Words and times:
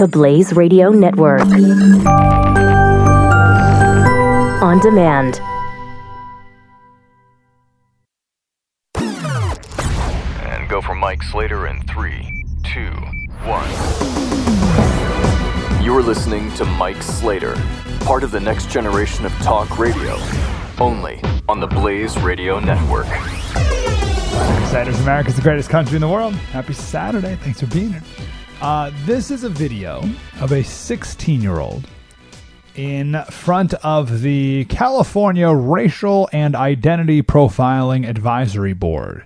The 0.00 0.08
Blaze 0.08 0.54
Radio 0.54 0.88
Network. 0.88 1.42
On 4.62 4.80
demand. 4.80 5.42
And 8.94 10.66
go 10.70 10.80
for 10.80 10.94
Mike 10.94 11.22
Slater 11.22 11.66
in 11.66 11.82
three, 11.82 12.46
two, 12.64 12.92
one. 13.44 13.68
You 15.84 15.94
are 15.94 16.02
listening 16.02 16.50
to 16.54 16.64
Mike 16.64 17.02
Slater, 17.02 17.54
part 18.00 18.24
of 18.24 18.30
the 18.30 18.40
next 18.40 18.70
generation 18.70 19.26
of 19.26 19.32
talk 19.42 19.78
radio, 19.78 20.16
only 20.80 21.20
on 21.46 21.60
the 21.60 21.66
Blaze 21.66 22.16
Radio 22.22 22.58
Network. 22.58 23.04
Insiders 24.62 24.98
America's 25.00 25.36
the 25.36 25.42
greatest 25.42 25.68
country 25.68 25.96
in 25.96 26.00
the 26.00 26.08
world. 26.08 26.32
Happy 26.52 26.72
Saturday. 26.72 27.36
Thanks 27.36 27.60
for 27.60 27.66
being 27.66 27.92
here. 27.92 28.02
Uh, 28.60 28.90
this 29.06 29.30
is 29.30 29.42
a 29.42 29.48
video 29.48 30.02
of 30.40 30.52
a 30.52 30.62
16 30.62 31.40
year 31.40 31.60
old 31.60 31.88
in 32.74 33.22
front 33.30 33.72
of 33.74 34.20
the 34.20 34.66
California 34.66 35.48
Racial 35.50 36.28
and 36.30 36.54
Identity 36.54 37.22
Profiling 37.22 38.06
Advisory 38.06 38.74
Board. 38.74 39.24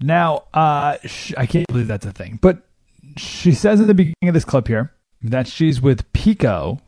Now, 0.00 0.44
uh, 0.52 0.98
sh- 1.04 1.32
I 1.38 1.46
can't 1.46 1.66
believe 1.68 1.86
that's 1.86 2.04
a 2.04 2.12
thing, 2.12 2.38
but 2.42 2.58
she 3.16 3.52
says 3.52 3.80
at 3.80 3.86
the 3.86 3.94
beginning 3.94 4.28
of 4.28 4.34
this 4.34 4.44
clip 4.44 4.68
here 4.68 4.92
that 5.22 5.46
she's 5.48 5.80
with 5.80 6.12
PICO 6.12 6.78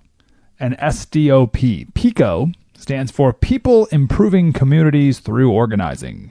and 0.61 0.77
SDOP. 0.77 1.95
PICO 1.95 2.51
stands 2.87 3.11
for 3.11 3.33
People 3.33 3.87
Improving 3.87 4.53
Communities 4.53 5.19
Through 5.19 5.51
Organizing. 5.51 6.31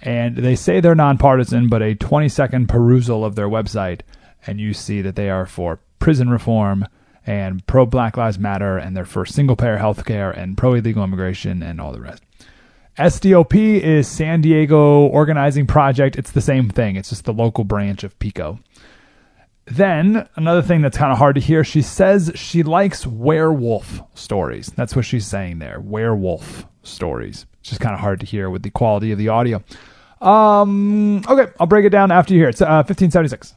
And 0.00 0.36
they 0.36 0.54
say 0.54 0.78
they're 0.78 0.94
nonpartisan, 0.94 1.68
but 1.68 1.82
a 1.82 1.96
20 1.96 2.28
second 2.28 2.68
perusal 2.68 3.24
of 3.24 3.34
their 3.34 3.48
website, 3.48 4.02
and 4.46 4.60
you 4.60 4.72
see 4.72 5.02
that 5.02 5.16
they 5.16 5.28
are 5.30 5.46
for 5.46 5.80
prison 5.98 6.30
reform 6.30 6.86
and 7.26 7.66
pro 7.66 7.86
Black 7.86 8.16
Lives 8.16 8.38
Matter, 8.38 8.78
and 8.78 8.96
they're 8.96 9.04
for 9.04 9.26
single 9.26 9.56
payer 9.56 9.78
health 9.78 10.04
care 10.04 10.30
and 10.30 10.56
pro 10.56 10.74
illegal 10.74 11.02
immigration 11.02 11.60
and 11.60 11.80
all 11.80 11.90
the 11.90 12.00
rest. 12.00 12.22
SDOP 12.96 13.80
is 13.80 14.06
San 14.06 14.40
Diego 14.40 15.06
Organizing 15.06 15.66
Project. 15.66 16.14
It's 16.14 16.30
the 16.30 16.40
same 16.40 16.70
thing, 16.70 16.94
it's 16.94 17.10
just 17.10 17.24
the 17.24 17.32
local 17.32 17.64
branch 17.64 18.04
of 18.04 18.16
PICO. 18.20 18.60
Then, 19.70 20.28
another 20.34 20.62
thing 20.62 20.80
that's 20.80 20.96
kind 20.96 21.12
of 21.12 21.18
hard 21.18 21.34
to 21.34 21.40
hear, 21.40 21.62
she 21.62 21.82
says 21.82 22.32
she 22.34 22.62
likes 22.62 23.06
werewolf 23.06 24.00
stories. 24.14 24.68
That's 24.68 24.96
what 24.96 25.04
she's 25.04 25.26
saying 25.26 25.58
there 25.58 25.78
werewolf 25.80 26.66
stories. 26.82 27.46
It's 27.60 27.70
just 27.70 27.80
kind 27.80 27.94
of 27.94 28.00
hard 28.00 28.20
to 28.20 28.26
hear 28.26 28.48
with 28.48 28.62
the 28.62 28.70
quality 28.70 29.12
of 29.12 29.18
the 29.18 29.28
audio. 29.28 29.62
Um, 30.20 31.18
okay, 31.28 31.52
I'll 31.60 31.66
break 31.66 31.84
it 31.84 31.90
down 31.90 32.10
after 32.10 32.32
you 32.32 32.40
hear 32.40 32.48
it. 32.48 32.54
It's 32.54 32.62
uh, 32.62 32.82
1576. 32.86 33.54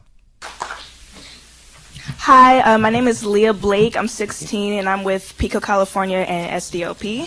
Hi, 2.23 2.59
uh, 2.59 2.77
my 2.77 2.89
name 2.89 3.07
is 3.07 3.25
Leah 3.25 3.53
Blake. 3.53 3.95
I'm 3.95 4.07
16 4.07 4.73
and 4.73 4.89
I'm 4.89 5.03
with 5.03 5.33
Pico, 5.37 5.59
California 5.59 6.17
and 6.17 6.61
SDOP. 6.61 7.21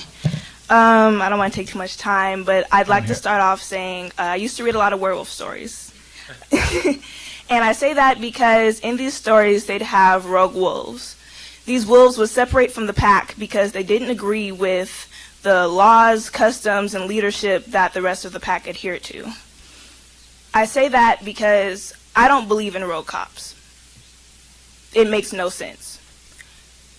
Um, 0.71 1.21
I 1.23 1.29
don't 1.29 1.39
want 1.39 1.53
to 1.53 1.59
take 1.59 1.69
too 1.69 1.79
much 1.79 1.97
time, 1.97 2.45
but 2.45 2.67
I'd 2.71 2.89
like 2.89 3.07
to 3.07 3.15
start 3.15 3.41
off 3.41 3.63
saying 3.63 4.13
uh, 4.19 4.23
I 4.23 4.37
used 4.37 4.57
to 4.59 4.65
read 4.65 4.75
a 4.75 4.79
lot 4.79 4.93
of 4.93 5.01
werewolf 5.01 5.29
stories. 5.29 5.93
and 7.49 7.65
I 7.65 7.73
say 7.73 7.95
that 7.95 8.21
because 8.21 8.81
in 8.81 8.97
these 8.97 9.15
stories 9.15 9.67
they'd 9.67 9.83
have 9.83 10.27
rogue 10.27 10.55
wolves. 10.55 11.17
These 11.67 11.87
wolves 11.87 12.19
would 12.19 12.29
separate 12.29 12.73
from 12.73 12.87
the 12.87 12.93
pack 12.93 13.35
because 13.39 13.73
they 13.73 13.83
didn't 13.83 14.11
agree 14.11 14.53
with 14.53 15.09
the 15.43 15.67
laws, 15.69 16.31
customs, 16.31 16.95
and 16.95 17.07
leadership 17.07 17.67
that 17.67 17.95
the 17.95 18.03
rest 18.03 18.25
of 18.25 18.33
the 18.33 18.41
pack 18.41 18.67
adhered 18.69 19.03
to. 19.05 19.33
I 20.53 20.67
say 20.67 20.89
that 20.89 21.25
because 21.25 21.95
I 22.17 22.29
don't 22.29 22.49
believe 22.49 22.77
in 22.77 22.85
rogue 22.85 23.07
cops. 23.07 23.55
It 24.95 25.11
makes 25.11 25.33
no 25.33 25.49
sense. 25.49 26.01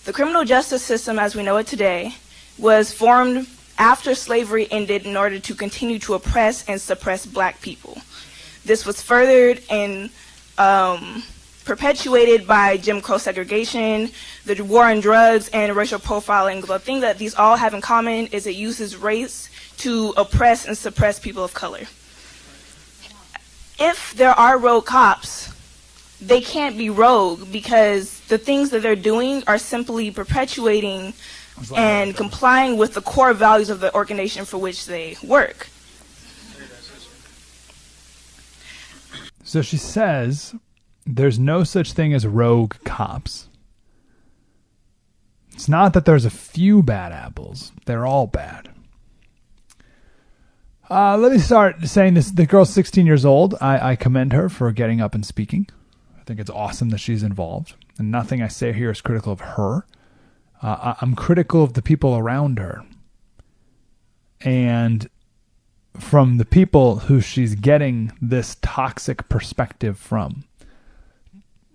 The 0.04 0.12
criminal 0.12 0.44
justice 0.44 0.82
system 0.82 1.18
as 1.18 1.34
we 1.34 1.42
know 1.42 1.56
it 1.56 1.66
today 1.66 2.14
was 2.58 2.92
formed 2.92 3.48
after 3.78 4.14
slavery 4.14 4.68
ended 4.70 5.06
in 5.06 5.16
order 5.16 5.38
to 5.38 5.54
continue 5.54 5.98
to 6.00 6.14
oppress 6.14 6.66
and 6.68 6.80
suppress 6.80 7.26
black 7.26 7.60
people. 7.60 7.98
This 8.64 8.84
was 8.84 9.02
furthered 9.02 9.62
and 9.70 10.10
um, 10.58 11.22
perpetuated 11.64 12.46
by 12.46 12.76
Jim 12.76 13.00
Crow 13.00 13.18
segregation, 13.18 14.10
the 14.44 14.62
war 14.62 14.84
on 14.84 15.00
drugs, 15.00 15.48
and 15.48 15.74
racial 15.74 15.98
profiling. 15.98 16.64
The 16.66 16.78
thing 16.78 17.00
that 17.00 17.18
these 17.18 17.34
all 17.34 17.56
have 17.56 17.74
in 17.74 17.80
common 17.80 18.28
is 18.28 18.46
it 18.46 18.54
uses 18.54 18.96
race 18.96 19.50
to 19.78 20.14
oppress 20.16 20.66
and 20.66 20.76
suppress 20.76 21.18
people 21.18 21.44
of 21.44 21.52
color. 21.54 21.86
If 23.78 24.14
there 24.16 24.30
are 24.30 24.58
rogue 24.58 24.86
cops, 24.86 25.52
they 26.20 26.40
can't 26.40 26.78
be 26.78 26.88
rogue 26.88 27.52
because 27.52 28.20
the 28.28 28.38
things 28.38 28.70
that 28.70 28.80
they're 28.80 28.96
doing 28.96 29.42
are 29.46 29.58
simply 29.58 30.10
perpetuating 30.10 31.12
and 31.74 32.16
complying 32.16 32.76
with 32.76 32.94
the 32.94 33.02
core 33.02 33.34
values 33.34 33.70
of 33.70 33.80
the 33.80 33.94
organization 33.94 34.44
for 34.44 34.58
which 34.58 34.86
they 34.86 35.16
work. 35.22 35.68
So 39.46 39.62
she 39.62 39.76
says 39.76 40.56
there's 41.06 41.38
no 41.38 41.62
such 41.62 41.92
thing 41.92 42.12
as 42.12 42.26
rogue 42.26 42.74
cops. 42.84 43.48
It's 45.54 45.68
not 45.68 45.92
that 45.92 46.04
there's 46.04 46.24
a 46.24 46.30
few 46.30 46.82
bad 46.82 47.12
apples, 47.12 47.70
they're 47.86 48.04
all 48.04 48.26
bad. 48.26 48.70
Uh, 50.90 51.16
let 51.16 51.30
me 51.30 51.38
start 51.38 51.84
saying 51.84 52.14
this. 52.14 52.32
The 52.32 52.44
girl's 52.44 52.70
16 52.70 53.06
years 53.06 53.24
old. 53.24 53.54
I, 53.60 53.92
I 53.92 53.96
commend 53.96 54.32
her 54.32 54.48
for 54.48 54.70
getting 54.72 55.00
up 55.00 55.14
and 55.14 55.24
speaking. 55.24 55.68
I 56.18 56.24
think 56.24 56.40
it's 56.40 56.50
awesome 56.50 56.90
that 56.90 56.98
she's 56.98 57.22
involved. 57.22 57.74
And 57.98 58.10
nothing 58.10 58.42
I 58.42 58.48
say 58.48 58.72
here 58.72 58.90
is 58.90 59.00
critical 59.00 59.32
of 59.32 59.40
her. 59.40 59.86
Uh, 60.60 60.94
I'm 61.00 61.14
critical 61.14 61.62
of 61.62 61.74
the 61.74 61.82
people 61.82 62.16
around 62.16 62.58
her. 62.58 62.84
And 64.40 65.08
from 66.00 66.36
the 66.38 66.44
people 66.44 67.00
who 67.00 67.20
she's 67.20 67.54
getting 67.54 68.12
this 68.20 68.56
toxic 68.62 69.28
perspective 69.28 69.98
from. 69.98 70.44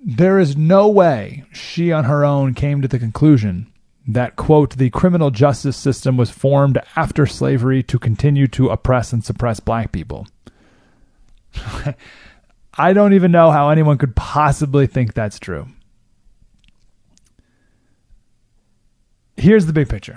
There 0.03 0.39
is 0.39 0.57
no 0.57 0.87
way 0.87 1.43
she 1.51 1.91
on 1.91 2.05
her 2.05 2.25
own 2.25 2.53
came 2.53 2.81
to 2.81 2.87
the 2.87 2.99
conclusion 2.99 3.71
that, 4.07 4.35
quote, 4.35 4.77
the 4.77 4.89
criminal 4.89 5.29
justice 5.29 5.77
system 5.77 6.17
was 6.17 6.31
formed 6.31 6.79
after 6.95 7.25
slavery 7.25 7.83
to 7.83 7.99
continue 7.99 8.47
to 8.47 8.69
oppress 8.69 9.13
and 9.13 9.23
suppress 9.23 9.59
black 9.59 9.91
people. 9.91 10.27
I 12.73 12.93
don't 12.93 13.13
even 13.13 13.31
know 13.31 13.51
how 13.51 13.69
anyone 13.69 13.97
could 13.97 14.15
possibly 14.15 14.87
think 14.87 15.13
that's 15.13 15.39
true. 15.39 15.67
Here's 19.37 19.65
the 19.65 19.73
big 19.73 19.89
picture. 19.89 20.15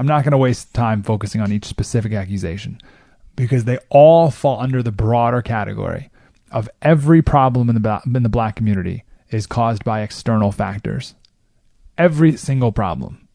I'm 0.00 0.06
not 0.06 0.24
going 0.24 0.32
to 0.32 0.38
waste 0.38 0.72
time 0.72 1.02
focusing 1.02 1.42
on 1.42 1.52
each 1.52 1.66
specific 1.66 2.14
accusation 2.14 2.80
because 3.36 3.64
they 3.64 3.76
all 3.90 4.30
fall 4.30 4.58
under 4.58 4.82
the 4.82 4.90
broader 4.90 5.42
category 5.42 6.08
of 6.50 6.70
every 6.80 7.20
problem 7.20 7.68
in 7.68 7.82
the 7.82 8.00
in 8.06 8.22
the 8.22 8.30
black 8.30 8.56
community 8.56 9.04
is 9.28 9.46
caused 9.46 9.84
by 9.84 10.00
external 10.00 10.52
factors. 10.52 11.14
Every 11.98 12.34
single 12.38 12.72
problem. 12.72 13.28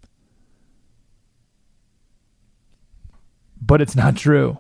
But 3.62 3.80
it's 3.80 3.96
not 3.96 4.18
true. 4.18 4.58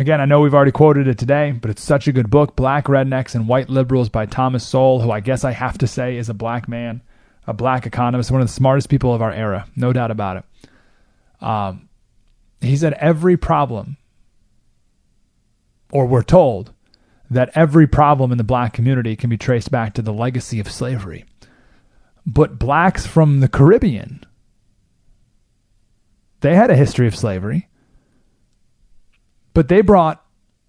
Again, 0.00 0.20
I 0.20 0.24
know 0.24 0.40
we've 0.40 0.54
already 0.54 0.72
quoted 0.72 1.06
it 1.06 1.18
today, 1.18 1.52
but 1.52 1.70
it's 1.70 1.84
such 1.84 2.08
a 2.08 2.12
good 2.12 2.30
book, 2.30 2.56
Black 2.56 2.86
Rednecks 2.86 3.36
and 3.36 3.46
White 3.46 3.70
Liberals 3.70 4.08
by 4.08 4.26
Thomas 4.26 4.66
Sowell, 4.66 5.02
who 5.02 5.12
I 5.12 5.20
guess 5.20 5.44
I 5.44 5.52
have 5.52 5.78
to 5.78 5.86
say 5.86 6.16
is 6.16 6.28
a 6.28 6.34
black 6.34 6.68
man, 6.68 7.00
a 7.46 7.52
black 7.52 7.86
economist, 7.86 8.30
one 8.30 8.40
of 8.40 8.46
the 8.46 8.52
smartest 8.52 8.88
people 8.88 9.14
of 9.14 9.22
our 9.22 9.32
era, 9.32 9.66
no 9.76 9.92
doubt 9.92 10.10
about 10.10 10.38
it. 10.38 11.44
Um, 11.44 11.88
he 12.60 12.76
said 12.76 12.94
every 12.94 13.36
problem 13.36 13.96
or 15.94 16.06
we're 16.06 16.22
told 16.22 16.72
that 17.30 17.50
every 17.54 17.86
problem 17.86 18.32
in 18.32 18.36
the 18.36 18.44
black 18.44 18.72
community 18.72 19.16
can 19.16 19.30
be 19.30 19.38
traced 19.38 19.70
back 19.70 19.94
to 19.94 20.02
the 20.02 20.12
legacy 20.12 20.58
of 20.60 20.70
slavery. 20.70 21.24
But 22.26 22.58
blacks 22.58 23.06
from 23.06 23.40
the 23.40 23.48
Caribbean, 23.48 24.24
they 26.40 26.54
had 26.56 26.70
a 26.70 26.76
history 26.76 27.06
of 27.06 27.16
slavery, 27.16 27.68
but 29.54 29.68
they 29.68 29.82
brought 29.82 30.24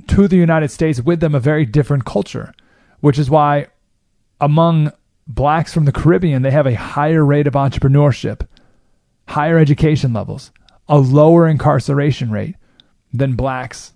to 0.08 0.28
the 0.28 0.38
United 0.38 0.70
States 0.70 1.02
with 1.02 1.22
them 1.22 1.34
a 1.34 1.40
very 1.40 1.66
different 1.66 2.06
culture, 2.06 2.54
which 3.00 3.18
is 3.18 3.30
why 3.30 3.68
among 4.40 4.92
blacks 5.28 5.74
from 5.74 5.86
the 5.86 5.92
Caribbean, 5.92 6.42
they 6.42 6.52
have 6.52 6.68
a 6.68 6.76
higher 6.76 7.26
rate 7.26 7.48
of 7.48 7.54
entrepreneurship, 7.54 8.48
higher 9.28 9.58
education 9.58 10.14
levels, 10.14 10.52
a 10.88 10.98
lower 10.98 11.48
incarceration 11.48 12.32
rate 12.32 12.56
than 13.12 13.36
blacks 13.36 13.94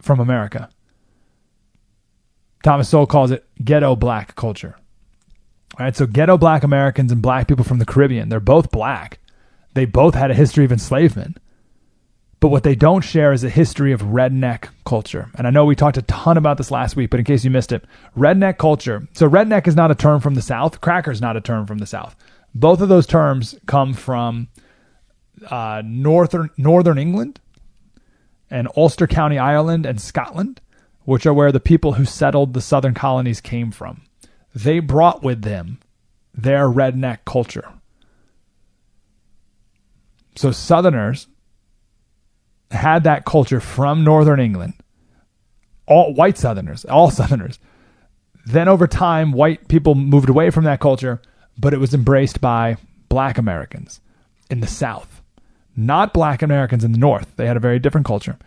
from 0.00 0.20
America. 0.20 0.68
Thomas 2.62 2.88
Sowell 2.88 3.06
calls 3.06 3.30
it 3.30 3.46
ghetto 3.64 3.96
black 3.96 4.34
culture. 4.34 4.76
All 5.78 5.84
right, 5.84 5.96
so 5.96 6.06
ghetto 6.06 6.36
black 6.36 6.64
Americans 6.64 7.12
and 7.12 7.22
black 7.22 7.46
people 7.46 7.64
from 7.64 7.78
the 7.78 7.86
Caribbean, 7.86 8.28
they're 8.28 8.40
both 8.40 8.70
black. 8.70 9.20
They 9.74 9.84
both 9.84 10.14
had 10.14 10.30
a 10.30 10.34
history 10.34 10.64
of 10.64 10.72
enslavement. 10.72 11.38
But 12.40 12.48
what 12.48 12.62
they 12.62 12.76
don't 12.76 13.02
share 13.02 13.32
is 13.32 13.42
a 13.42 13.50
history 13.50 13.92
of 13.92 14.02
redneck 14.02 14.68
culture. 14.86 15.30
And 15.34 15.46
I 15.46 15.50
know 15.50 15.64
we 15.64 15.74
talked 15.74 15.96
a 15.96 16.02
ton 16.02 16.36
about 16.36 16.56
this 16.56 16.70
last 16.70 16.94
week, 16.94 17.10
but 17.10 17.18
in 17.18 17.24
case 17.24 17.44
you 17.44 17.50
missed 17.50 17.72
it, 17.72 17.84
redneck 18.16 18.58
culture. 18.58 19.08
So, 19.12 19.28
redneck 19.28 19.66
is 19.66 19.74
not 19.74 19.90
a 19.90 19.96
term 19.96 20.20
from 20.20 20.34
the 20.34 20.42
South, 20.42 20.80
cracker 20.80 21.10
is 21.10 21.20
not 21.20 21.36
a 21.36 21.40
term 21.40 21.66
from 21.66 21.78
the 21.78 21.86
South. 21.86 22.14
Both 22.54 22.80
of 22.80 22.88
those 22.88 23.06
terms 23.06 23.56
come 23.66 23.92
from 23.92 24.48
uh, 25.50 25.82
northern, 25.84 26.50
northern 26.56 26.98
England 26.98 27.40
and 28.50 28.68
Ulster 28.76 29.06
County, 29.06 29.38
Ireland, 29.38 29.84
and 29.84 30.00
Scotland, 30.00 30.60
which 31.04 31.26
are 31.26 31.34
where 31.34 31.52
the 31.52 31.60
people 31.60 31.94
who 31.94 32.04
settled 32.04 32.54
the 32.54 32.60
southern 32.60 32.94
colonies 32.94 33.40
came 33.40 33.70
from. 33.72 34.02
They 34.54 34.78
brought 34.78 35.22
with 35.22 35.42
them 35.42 35.80
their 36.34 36.68
redneck 36.68 37.18
culture. 37.26 37.72
So, 40.36 40.52
Southerners 40.52 41.26
had 42.70 43.04
that 43.04 43.24
culture 43.24 43.60
from 43.60 44.04
northern 44.04 44.40
England, 44.40 44.74
all 45.86 46.14
white 46.14 46.38
Southerners, 46.38 46.84
all 46.84 47.10
Southerners. 47.10 47.58
Then 48.46 48.68
over 48.68 48.86
time, 48.86 49.32
white 49.32 49.68
people 49.68 49.94
moved 49.94 50.28
away 50.28 50.50
from 50.50 50.64
that 50.64 50.80
culture, 50.80 51.20
but 51.58 51.74
it 51.74 51.80
was 51.80 51.94
embraced 51.94 52.40
by 52.40 52.76
black 53.08 53.38
Americans 53.38 54.00
in 54.50 54.60
the 54.60 54.66
South, 54.66 55.22
not 55.76 56.14
black 56.14 56.40
Americans 56.42 56.84
in 56.84 56.92
the 56.92 56.98
North. 56.98 57.34
They 57.36 57.46
had 57.46 57.56
a 57.56 57.60
very 57.60 57.78
different 57.78 58.06
culture. 58.06 58.38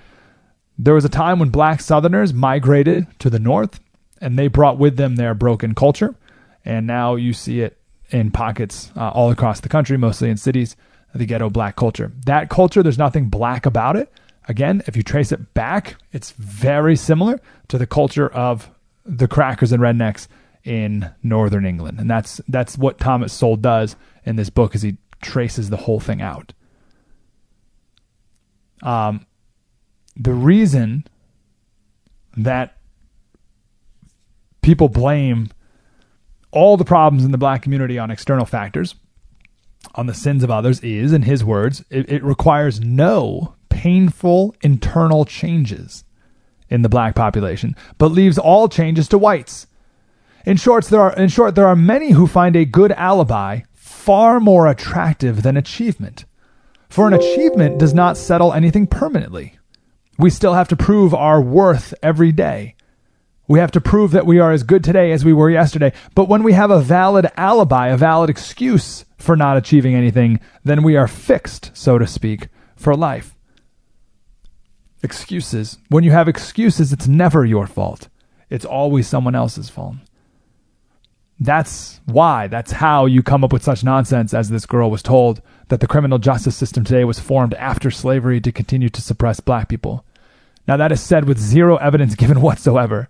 There 0.77 0.95
was 0.95 1.05
a 1.05 1.09
time 1.09 1.37
when 1.37 1.49
black 1.49 1.81
Southerners 1.81 2.33
migrated 2.33 3.07
to 3.19 3.29
the 3.29 3.39
North 3.39 3.79
and 4.19 4.37
they 4.37 4.47
brought 4.47 4.77
with 4.77 4.97
them 4.97 5.15
their 5.15 5.33
broken 5.33 5.75
culture. 5.75 6.15
And 6.63 6.87
now 6.87 7.15
you 7.15 7.33
see 7.33 7.61
it 7.61 7.77
in 8.09 8.31
pockets 8.31 8.91
uh, 8.95 9.09
all 9.09 9.31
across 9.31 9.59
the 9.59 9.69
country, 9.69 9.97
mostly 9.97 10.29
in 10.29 10.37
cities 10.37 10.75
the 11.13 11.25
ghetto 11.25 11.49
black 11.49 11.75
culture. 11.75 12.11
That 12.25 12.49
culture, 12.49 12.83
there's 12.83 12.97
nothing 12.97 13.29
black 13.29 13.65
about 13.65 13.95
it. 13.95 14.11
Again, 14.47 14.81
if 14.87 14.95
you 14.95 15.03
trace 15.03 15.31
it 15.31 15.53
back, 15.53 15.95
it's 16.11 16.31
very 16.31 16.95
similar 16.95 17.39
to 17.67 17.77
the 17.77 17.87
culture 17.87 18.29
of 18.29 18.69
the 19.05 19.27
crackers 19.27 19.71
and 19.71 19.81
rednecks 19.81 20.27
in 20.63 21.09
northern 21.23 21.65
England. 21.65 21.99
And 21.99 22.09
that's 22.09 22.41
that's 22.47 22.77
what 22.77 22.99
Thomas 22.99 23.33
Sowell 23.33 23.55
does 23.55 23.95
in 24.25 24.35
this 24.35 24.49
book 24.49 24.75
is 24.75 24.81
he 24.81 24.97
traces 25.21 25.69
the 25.69 25.77
whole 25.77 25.99
thing 25.99 26.21
out. 26.21 26.53
Um 28.83 29.25
the 30.15 30.33
reason 30.33 31.07
that 32.37 32.77
people 34.61 34.89
blame 34.89 35.49
all 36.51 36.77
the 36.77 36.85
problems 36.85 37.23
in 37.23 37.31
the 37.31 37.37
black 37.37 37.61
community 37.61 37.97
on 37.97 38.11
external 38.11 38.45
factors 38.45 38.95
on 39.95 40.05
the 40.05 40.13
sins 40.13 40.43
of 40.43 40.51
others 40.51 40.79
is, 40.81 41.13
in 41.13 41.23
his 41.23 41.43
words, 41.43 41.83
it, 41.89 42.09
it 42.09 42.23
requires 42.23 42.79
no 42.79 43.55
painful 43.69 44.55
internal 44.61 45.25
changes 45.25 46.03
in 46.69 46.81
the 46.81 46.89
black 46.89 47.15
population, 47.15 47.75
but 47.97 48.11
leaves 48.11 48.37
all 48.37 48.69
changes 48.69 49.07
to 49.09 49.17
whites. 49.17 49.67
In 50.45 50.57
short, 50.57 50.85
there 50.85 51.01
are 51.01 51.13
in 51.13 51.29
short 51.29 51.55
there 51.55 51.67
are 51.67 51.75
many 51.75 52.11
who 52.11 52.25
find 52.25 52.55
a 52.55 52.65
good 52.65 52.91
alibi 52.93 53.61
far 53.73 54.39
more 54.39 54.67
attractive 54.67 55.43
than 55.43 55.57
achievement. 55.57 56.25
For 56.89 57.07
an 57.07 57.13
achievement 57.13 57.77
does 57.77 57.93
not 57.93 58.17
settle 58.17 58.53
anything 58.53 58.87
permanently. 58.87 59.57
We 60.17 60.29
still 60.29 60.53
have 60.53 60.67
to 60.69 60.75
prove 60.75 61.13
our 61.13 61.41
worth 61.41 61.93
every 62.03 62.31
day. 62.31 62.75
We 63.51 63.59
have 63.59 63.71
to 63.71 63.81
prove 63.81 64.11
that 64.11 64.25
we 64.25 64.39
are 64.39 64.53
as 64.53 64.63
good 64.63 64.81
today 64.81 65.11
as 65.11 65.25
we 65.25 65.33
were 65.33 65.49
yesterday. 65.49 65.91
But 66.15 66.29
when 66.29 66.41
we 66.41 66.53
have 66.53 66.71
a 66.71 66.79
valid 66.79 67.27
alibi, 67.35 67.89
a 67.89 67.97
valid 67.97 68.29
excuse 68.29 69.03
for 69.17 69.35
not 69.35 69.57
achieving 69.57 69.93
anything, 69.93 70.39
then 70.63 70.83
we 70.83 70.95
are 70.95 71.05
fixed, 71.05 71.69
so 71.73 71.97
to 71.97 72.07
speak, 72.07 72.47
for 72.77 72.95
life. 72.95 73.35
Excuses. 75.03 75.79
When 75.89 76.05
you 76.05 76.11
have 76.11 76.29
excuses, 76.29 76.93
it's 76.93 77.09
never 77.09 77.43
your 77.43 77.67
fault. 77.67 78.07
It's 78.49 78.63
always 78.63 79.05
someone 79.05 79.35
else's 79.35 79.67
fault. 79.67 79.97
That's 81.37 81.99
why, 82.05 82.47
that's 82.47 82.71
how 82.71 83.05
you 83.05 83.21
come 83.21 83.43
up 83.43 83.51
with 83.51 83.63
such 83.63 83.83
nonsense 83.83 84.33
as 84.33 84.47
this 84.47 84.65
girl 84.65 84.89
was 84.89 85.03
told 85.03 85.41
that 85.67 85.81
the 85.81 85.87
criminal 85.87 86.19
justice 86.19 86.55
system 86.55 86.85
today 86.85 87.03
was 87.03 87.19
formed 87.19 87.55
after 87.55 87.91
slavery 87.91 88.39
to 88.39 88.53
continue 88.53 88.87
to 88.87 89.01
suppress 89.01 89.41
black 89.41 89.67
people. 89.67 90.05
Now, 90.69 90.77
that 90.77 90.93
is 90.93 91.01
said 91.01 91.27
with 91.27 91.37
zero 91.37 91.75
evidence 91.75 92.15
given 92.15 92.39
whatsoever, 92.41 93.09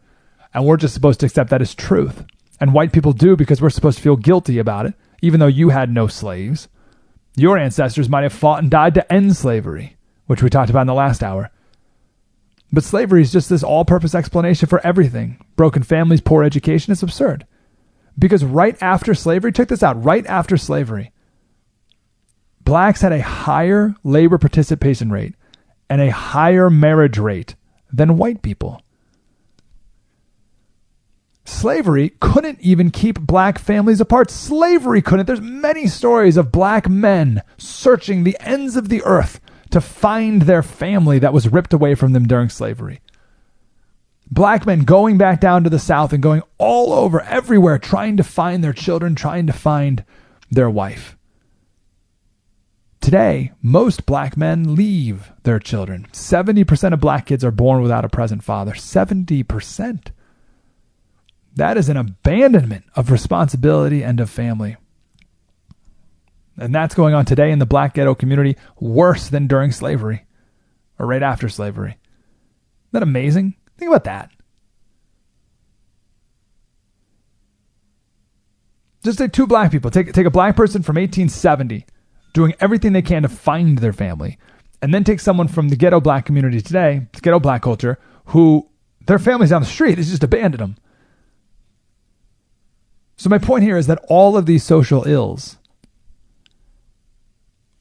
and 0.54 0.66
we're 0.66 0.78
just 0.78 0.94
supposed 0.94 1.20
to 1.22 1.26
accept 1.26 1.50
that 1.50 1.62
as 1.62 1.76
truth. 1.76 2.26
And 2.60 2.74
white 2.74 2.94
people 2.94 3.14
do 3.14 3.36
because 3.36 3.62
we're 3.62 3.70
supposed 3.70 3.98
to 3.98 4.04
feel 4.04 4.16
guilty 4.16 4.60
about 4.60 4.86
it 4.86 4.94
even 5.22 5.40
though 5.40 5.48
you 5.48 5.70
had 5.70 5.92
no 5.92 6.08
slaves. 6.08 6.68
Your 7.36 7.58
ancestors 7.58 8.10
might 8.10 8.24
have 8.24 8.34
fought 8.34 8.62
and 8.62 8.70
died 8.70 8.96
to 8.96 9.14
end 9.14 9.36
slavery, 9.38 9.96
which 10.26 10.44
we 10.44 10.50
talked 10.50 10.70
about 10.70 10.82
in 10.82 10.88
the 10.88 10.94
last 10.94 11.24
hour. 11.24 11.52
But 12.74 12.84
slavery 12.84 13.22
is 13.22 13.32
just 13.32 13.50
this 13.50 13.64
all 13.64 13.86
purpose 13.86 14.16
explanation 14.16 14.68
for 14.68 14.86
everything. 14.86 15.44
Broken 15.56 15.84
families, 15.84 16.22
poor 16.22 16.44
education, 16.44 16.92
it's 16.92 17.04
absurd. 17.04 17.46
Because 18.18 18.44
right 18.44 18.78
after 18.82 19.14
slavery, 19.14 19.52
check 19.52 19.68
this 19.68 19.84
out, 19.84 20.04
right 20.04 20.26
after 20.26 20.58
slavery, 20.58 21.12
blacks 22.62 23.02
had 23.02 23.14
a 23.14 23.22
higher 23.22 23.96
labor 24.04 24.38
participation 24.38 25.12
rate 25.12 25.36
and 25.90 26.02
a 26.02 26.12
higher 26.12 26.70
marriage 26.70 27.18
rate 27.18 27.56
than 27.92 28.18
white 28.18 28.42
people. 28.42 28.82
Slavery 31.52 32.14
couldn't 32.22 32.60
even 32.62 32.90
keep 32.90 33.20
black 33.20 33.60
families 33.60 34.02
apart. 34.02 34.32
Slavery 34.32 35.02
couldn't. 35.02 35.28
There's 35.28 35.42
many 35.42 35.86
stories 35.86 36.38
of 36.38 36.52
black 36.52 36.90
men 36.90 37.44
searching 37.58 38.24
the 38.24 38.38
ends 38.40 38.76
of 38.76 38.90
the 38.90 39.04
earth 39.04 39.40
to 39.70 39.80
find 39.82 40.44
their 40.44 40.64
family 40.64 41.20
that 41.20 41.34
was 41.34 41.50
ripped 41.52 41.74
away 41.74 41.94
from 41.94 42.14
them 42.14 42.26
during 42.26 42.50
slavery. 42.50 43.02
Black 44.32 44.66
men 44.66 44.86
going 44.86 45.18
back 45.18 45.40
down 45.40 45.64
to 45.64 45.70
the 45.70 45.78
South 45.78 46.14
and 46.14 46.24
going 46.24 46.42
all 46.58 46.94
over, 46.94 47.22
everywhere, 47.22 47.78
trying 47.78 48.18
to 48.18 48.24
find 48.24 48.64
their 48.64 48.74
children, 48.74 49.14
trying 49.14 49.46
to 49.46 49.54
find 49.54 50.04
their 50.50 50.70
wife. 50.70 51.16
Today, 53.02 53.52
most 53.62 54.06
black 54.06 54.36
men 54.36 54.74
leave 54.74 55.32
their 55.44 55.60
children. 55.60 56.08
70% 56.12 56.94
of 56.94 57.02
black 57.02 57.26
kids 57.28 57.44
are 57.44 57.52
born 57.52 57.84
without 57.84 58.06
a 58.06 58.10
present 58.10 58.42
father. 58.44 58.72
70%. 58.72 60.12
That 61.56 61.78
is 61.78 61.90
an 61.90 61.98
abandonment 61.98 62.86
of 62.96 63.12
responsibility 63.12 64.04
and 64.04 64.20
of 64.20 64.30
family. 64.30 64.78
And 66.58 66.74
that's 66.74 66.96
going 66.96 67.14
on 67.14 67.26
today 67.26 67.52
in 67.52 67.60
the 67.60 67.66
black 67.66 67.94
ghetto 67.94 68.16
community 68.16 68.58
worse 68.80 69.30
than 69.30 69.48
during 69.48 69.72
slavery 69.72 70.26
or 71.00 71.08
right 71.08 71.24
after 71.24 71.50
slavery. 71.50 71.92
Isn't 71.92 72.92
that 72.92 73.04
amazing? 73.04 73.56
Think 73.78 73.90
about 73.90 74.04
that. 74.06 74.32
Just 79.04 79.18
take 79.18 79.34
two 79.34 79.48
black 79.48 79.72
people. 79.72 79.90
Take, 79.90 80.14
take 80.14 80.28
a 80.28 80.32
black 80.32 80.56
person 80.56 80.84
from 80.84 80.96
1870 80.98 81.86
doing 82.34 82.54
everything 82.60 82.94
they 82.94 83.02
can 83.02 83.24
to 83.24 83.30
find 83.30 83.80
their 83.80 83.94
family, 83.94 84.38
and 84.82 84.94
then 84.94 85.04
take 85.04 85.20
someone 85.20 85.48
from 85.48 85.70
the 85.70 85.76
ghetto 85.76 86.00
black 86.00 86.26
community 86.26 86.62
today, 86.62 87.08
ghetto 87.22 87.40
black 87.40 87.62
culture, 87.62 88.00
who 88.26 88.68
their 89.08 89.20
family's 89.20 89.50
down 89.50 89.62
the 89.62 89.68
street, 89.68 89.96
they 89.96 90.04
just 90.04 90.24
abandoned 90.24 90.62
them. 90.62 90.78
So, 93.22 93.30
my 93.30 93.38
point 93.38 93.64
here 93.64 93.78
is 93.78 93.86
that 93.86 94.04
all 94.08 94.36
of 94.36 94.48
these 94.48 94.64
social 94.64 95.08
ills 95.08 95.58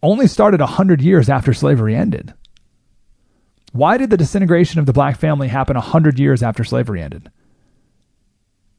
only 0.02 0.26
started 0.26 0.60
100 0.60 1.00
years 1.00 1.30
after 1.30 1.54
slavery 1.54 1.96
ended. 1.96 2.34
Why 3.72 3.96
did 3.96 4.10
the 4.10 4.18
disintegration 4.18 4.80
of 4.80 4.84
the 4.84 4.92
black 4.92 5.16
family 5.16 5.48
happen 5.48 5.76
100 5.76 6.18
years 6.18 6.42
after 6.42 6.62
slavery 6.62 7.00
ended? 7.00 7.30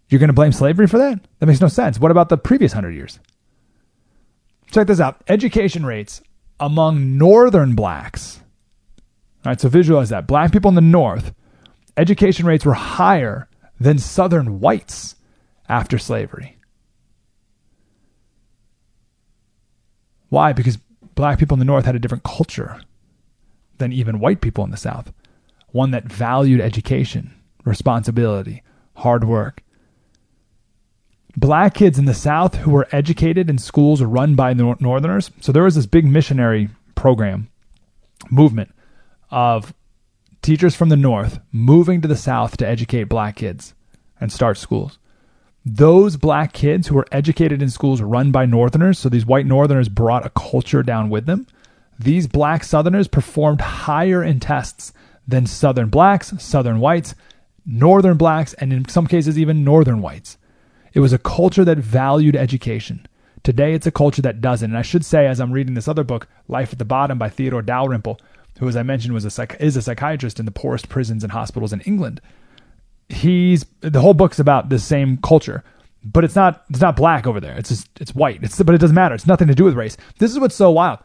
You're 0.07 0.19
going 0.19 0.27
to 0.27 0.33
blame 0.33 0.51
slavery 0.51 0.85
for 0.85 0.99
that? 0.99 1.19
That 1.39 1.47
makes 1.47 1.61
no 1.61 1.67
sense. 1.67 1.97
What 1.97 2.11
about 2.11 2.29
the 2.29 2.37
previous 2.37 2.73
100 2.73 2.91
years? 2.91 3.19
Check 4.69 4.85
this 4.85 4.99
out 4.99 5.19
education 5.27 5.83
rates 5.83 6.21
among 6.59 7.17
northern 7.17 7.73
blacks. 7.73 8.39
All 9.43 9.49
right, 9.49 9.59
so 9.59 9.67
visualize 9.67 10.09
that. 10.09 10.27
Black 10.27 10.51
people 10.51 10.69
in 10.69 10.75
the 10.75 10.81
north, 10.81 11.33
education 11.97 12.45
rates 12.45 12.65
were 12.65 12.75
higher 12.75 13.49
than 13.79 13.97
southern 13.97 14.59
whites 14.59 15.15
after 15.71 15.97
slavery. 15.97 16.57
Why? 20.27 20.51
Because 20.51 20.77
black 21.15 21.39
people 21.39 21.55
in 21.55 21.59
the 21.59 21.65
North 21.65 21.85
had 21.85 21.95
a 21.95 21.99
different 21.99 22.25
culture 22.25 22.81
than 23.77 23.93
even 23.93 24.19
white 24.19 24.41
people 24.41 24.65
in 24.65 24.71
the 24.71 24.77
South. 24.77 25.13
One 25.69 25.91
that 25.91 26.03
valued 26.03 26.59
education, 26.59 27.33
responsibility, 27.63 28.63
hard 28.95 29.23
work. 29.23 29.63
Black 31.37 31.73
kids 31.73 31.97
in 31.97 32.03
the 32.03 32.13
South 32.13 32.55
who 32.55 32.71
were 32.71 32.89
educated 32.91 33.49
in 33.49 33.57
schools 33.57 34.03
run 34.03 34.35
by 34.35 34.53
Northerners. 34.53 35.31
So 35.39 35.53
there 35.53 35.63
was 35.63 35.75
this 35.75 35.85
big 35.85 36.05
missionary 36.05 36.67
program, 36.95 37.49
movement 38.29 38.75
of 39.29 39.73
teachers 40.41 40.75
from 40.75 40.89
the 40.89 40.97
North 40.97 41.39
moving 41.53 42.01
to 42.01 42.09
the 42.09 42.17
South 42.17 42.57
to 42.57 42.67
educate 42.67 43.05
black 43.05 43.37
kids 43.37 43.73
and 44.19 44.31
start 44.31 44.57
schools 44.57 44.97
those 45.63 46.17
black 46.17 46.53
kids 46.53 46.87
who 46.87 46.95
were 46.95 47.07
educated 47.11 47.61
in 47.61 47.69
schools 47.69 48.01
run 48.01 48.31
by 48.31 48.45
northerners 48.45 48.97
so 48.97 49.09
these 49.09 49.25
white 49.25 49.45
northerners 49.45 49.89
brought 49.89 50.25
a 50.25 50.31
culture 50.31 50.83
down 50.83 51.09
with 51.09 51.25
them 51.25 51.45
these 52.03 52.27
black 52.27 52.63
Southerners 52.63 53.07
performed 53.07 53.61
higher 53.61 54.23
in 54.23 54.39
tests 54.39 54.91
than 55.27 55.45
Southern 55.45 55.89
blacks, 55.89 56.33
Southern 56.39 56.79
whites, 56.79 57.13
Northern 57.63 58.17
blacks, 58.17 58.53
and 58.55 58.73
in 58.73 58.87
some 58.87 59.05
cases, 59.05 59.37
even 59.37 59.63
Northern 59.63 60.01
whites. 60.01 60.37
It 60.93 60.99
was 60.99 61.13
a 61.13 61.19
culture 61.19 61.63
that 61.63 61.77
valued 61.77 62.35
education. 62.35 63.05
Today, 63.43 63.73
it's 63.73 63.85
a 63.85 63.91
culture 63.91 64.21
that 64.23 64.41
doesn't. 64.41 64.71
And 64.71 64.77
I 64.77 64.81
should 64.81 65.05
say, 65.05 65.27
as 65.27 65.39
I'm 65.39 65.51
reading 65.51 65.75
this 65.75 65.87
other 65.87 66.03
book, 66.03 66.27
Life 66.47 66.73
at 66.73 66.79
the 66.79 66.85
Bottom 66.85 67.19
by 67.19 67.29
Theodore 67.29 67.61
Dalrymple, 67.61 68.19
who, 68.59 68.67
as 68.67 68.75
I 68.75 68.83
mentioned, 68.83 69.13
was 69.13 69.25
a 69.25 69.31
psych- 69.31 69.57
is 69.59 69.77
a 69.77 69.81
psychiatrist 69.81 70.39
in 70.39 70.45
the 70.45 70.51
poorest 70.51 70.89
prisons 70.89 71.23
and 71.23 71.31
hospitals 71.31 71.71
in 71.71 71.81
England. 71.81 72.19
He's 73.11 73.65
the 73.81 74.01
whole 74.01 74.13
book's 74.13 74.39
about 74.39 74.69
the 74.69 74.79
same 74.79 75.17
culture, 75.17 75.63
but 76.03 76.23
it's 76.23 76.35
not 76.35 76.63
it's 76.69 76.81
not 76.81 76.95
black 76.95 77.27
over 77.27 77.39
there. 77.39 77.57
It's 77.57 77.69
just 77.69 77.89
it's 77.99 78.15
white. 78.15 78.43
It's 78.43 78.61
but 78.61 78.73
it 78.73 78.79
doesn't 78.79 78.95
matter. 78.95 79.15
It's 79.15 79.27
nothing 79.27 79.47
to 79.47 79.55
do 79.55 79.63
with 79.63 79.75
race. 79.75 79.97
This 80.19 80.31
is 80.31 80.39
what's 80.39 80.55
so 80.55 80.71
wild. 80.71 80.99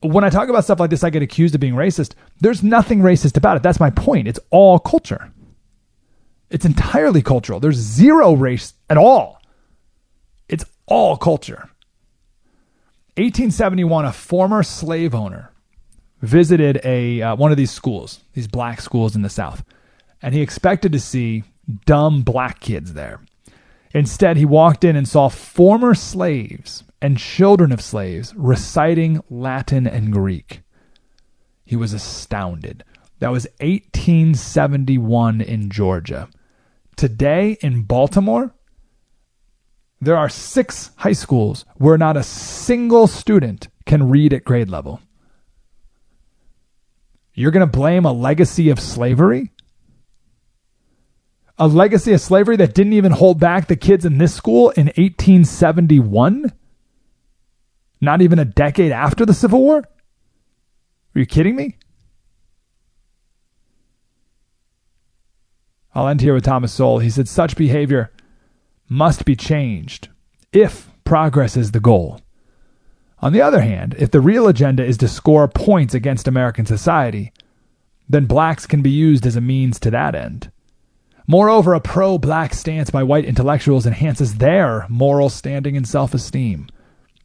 When 0.00 0.24
I 0.24 0.30
talk 0.30 0.48
about 0.48 0.64
stuff 0.64 0.80
like 0.80 0.90
this, 0.90 1.04
I 1.04 1.10
get 1.10 1.22
accused 1.22 1.54
of 1.54 1.60
being 1.60 1.74
racist. 1.74 2.14
There's 2.40 2.62
nothing 2.62 3.00
racist 3.00 3.36
about 3.36 3.56
it. 3.56 3.62
That's 3.62 3.78
my 3.78 3.90
point. 3.90 4.26
It's 4.26 4.40
all 4.50 4.78
culture. 4.78 5.30
It's 6.50 6.64
entirely 6.64 7.22
cultural. 7.22 7.60
There's 7.60 7.76
zero 7.76 8.32
race 8.32 8.74
at 8.90 8.96
all. 8.96 9.40
It's 10.48 10.64
all 10.86 11.16
culture. 11.16 11.70
1871, 13.16 14.04
a 14.06 14.12
former 14.12 14.62
slave 14.62 15.14
owner 15.14 15.52
visited 16.22 16.80
a 16.84 17.20
uh, 17.20 17.36
one 17.36 17.50
of 17.50 17.56
these 17.56 17.70
schools, 17.70 18.20
these 18.32 18.48
black 18.48 18.80
schools 18.80 19.14
in 19.14 19.22
the 19.22 19.28
South, 19.28 19.64
and 20.22 20.34
he 20.34 20.40
expected 20.40 20.92
to 20.92 21.00
see 21.00 21.44
dumb 21.84 22.22
black 22.22 22.60
kids 22.60 22.94
there. 22.94 23.20
Instead, 23.94 24.36
he 24.36 24.44
walked 24.44 24.84
in 24.84 24.96
and 24.96 25.06
saw 25.06 25.28
former 25.28 25.94
slaves 25.94 26.84
and 27.02 27.18
children 27.18 27.72
of 27.72 27.82
slaves 27.82 28.32
reciting 28.36 29.20
Latin 29.28 29.86
and 29.86 30.12
Greek. 30.12 30.62
He 31.64 31.76
was 31.76 31.92
astounded. 31.92 32.84
That 33.18 33.32
was 33.32 33.46
1871 33.60 35.40
in 35.40 35.70
Georgia. 35.70 36.28
Today 36.96 37.58
in 37.60 37.82
Baltimore, 37.82 38.54
there 40.00 40.16
are 40.16 40.28
six 40.28 40.90
high 40.96 41.12
schools 41.12 41.64
where 41.76 41.98
not 41.98 42.16
a 42.16 42.22
single 42.22 43.06
student 43.06 43.68
can 43.86 44.08
read 44.08 44.32
at 44.32 44.44
grade 44.44 44.68
level. 44.68 45.00
You're 47.34 47.50
going 47.50 47.66
to 47.66 47.78
blame 47.78 48.04
a 48.04 48.12
legacy 48.12 48.68
of 48.68 48.80
slavery? 48.80 49.52
A 51.58 51.68
legacy 51.68 52.12
of 52.12 52.20
slavery 52.20 52.56
that 52.56 52.74
didn't 52.74 52.94
even 52.94 53.12
hold 53.12 53.38
back 53.38 53.66
the 53.68 53.76
kids 53.76 54.04
in 54.04 54.18
this 54.18 54.34
school 54.34 54.70
in 54.70 54.86
1871? 54.86 56.52
Not 58.00 58.22
even 58.22 58.38
a 58.38 58.44
decade 58.44 58.90
after 58.90 59.24
the 59.24 59.34
Civil 59.34 59.60
War? 59.60 59.78
Are 59.78 61.18
you 61.18 61.26
kidding 61.26 61.54
me? 61.54 61.76
I'll 65.94 66.08
end 66.08 66.22
here 66.22 66.34
with 66.34 66.44
Thomas 66.44 66.72
Sowell. 66.72 67.00
He 67.00 67.10
said, 67.10 67.28
Such 67.28 67.56
behavior 67.56 68.10
must 68.88 69.24
be 69.24 69.36
changed 69.36 70.08
if 70.52 70.90
progress 71.04 71.56
is 71.56 71.72
the 71.72 71.80
goal. 71.80 72.20
On 73.20 73.32
the 73.32 73.42
other 73.42 73.60
hand, 73.60 73.94
if 73.98 74.10
the 74.10 74.20
real 74.20 74.48
agenda 74.48 74.84
is 74.84 74.96
to 74.98 75.06
score 75.06 75.46
points 75.46 75.94
against 75.94 76.26
American 76.26 76.66
society, 76.66 77.32
then 78.08 78.26
blacks 78.26 78.66
can 78.66 78.82
be 78.82 78.90
used 78.90 79.26
as 79.26 79.36
a 79.36 79.40
means 79.40 79.78
to 79.80 79.90
that 79.90 80.14
end. 80.14 80.50
Moreover, 81.26 81.74
a 81.74 81.80
pro 81.80 82.18
black 82.18 82.54
stance 82.54 82.90
by 82.90 83.02
white 83.02 83.24
intellectuals 83.24 83.86
enhances 83.86 84.36
their 84.36 84.86
moral 84.88 85.28
standing 85.28 85.76
and 85.76 85.86
self 85.86 86.14
esteem, 86.14 86.68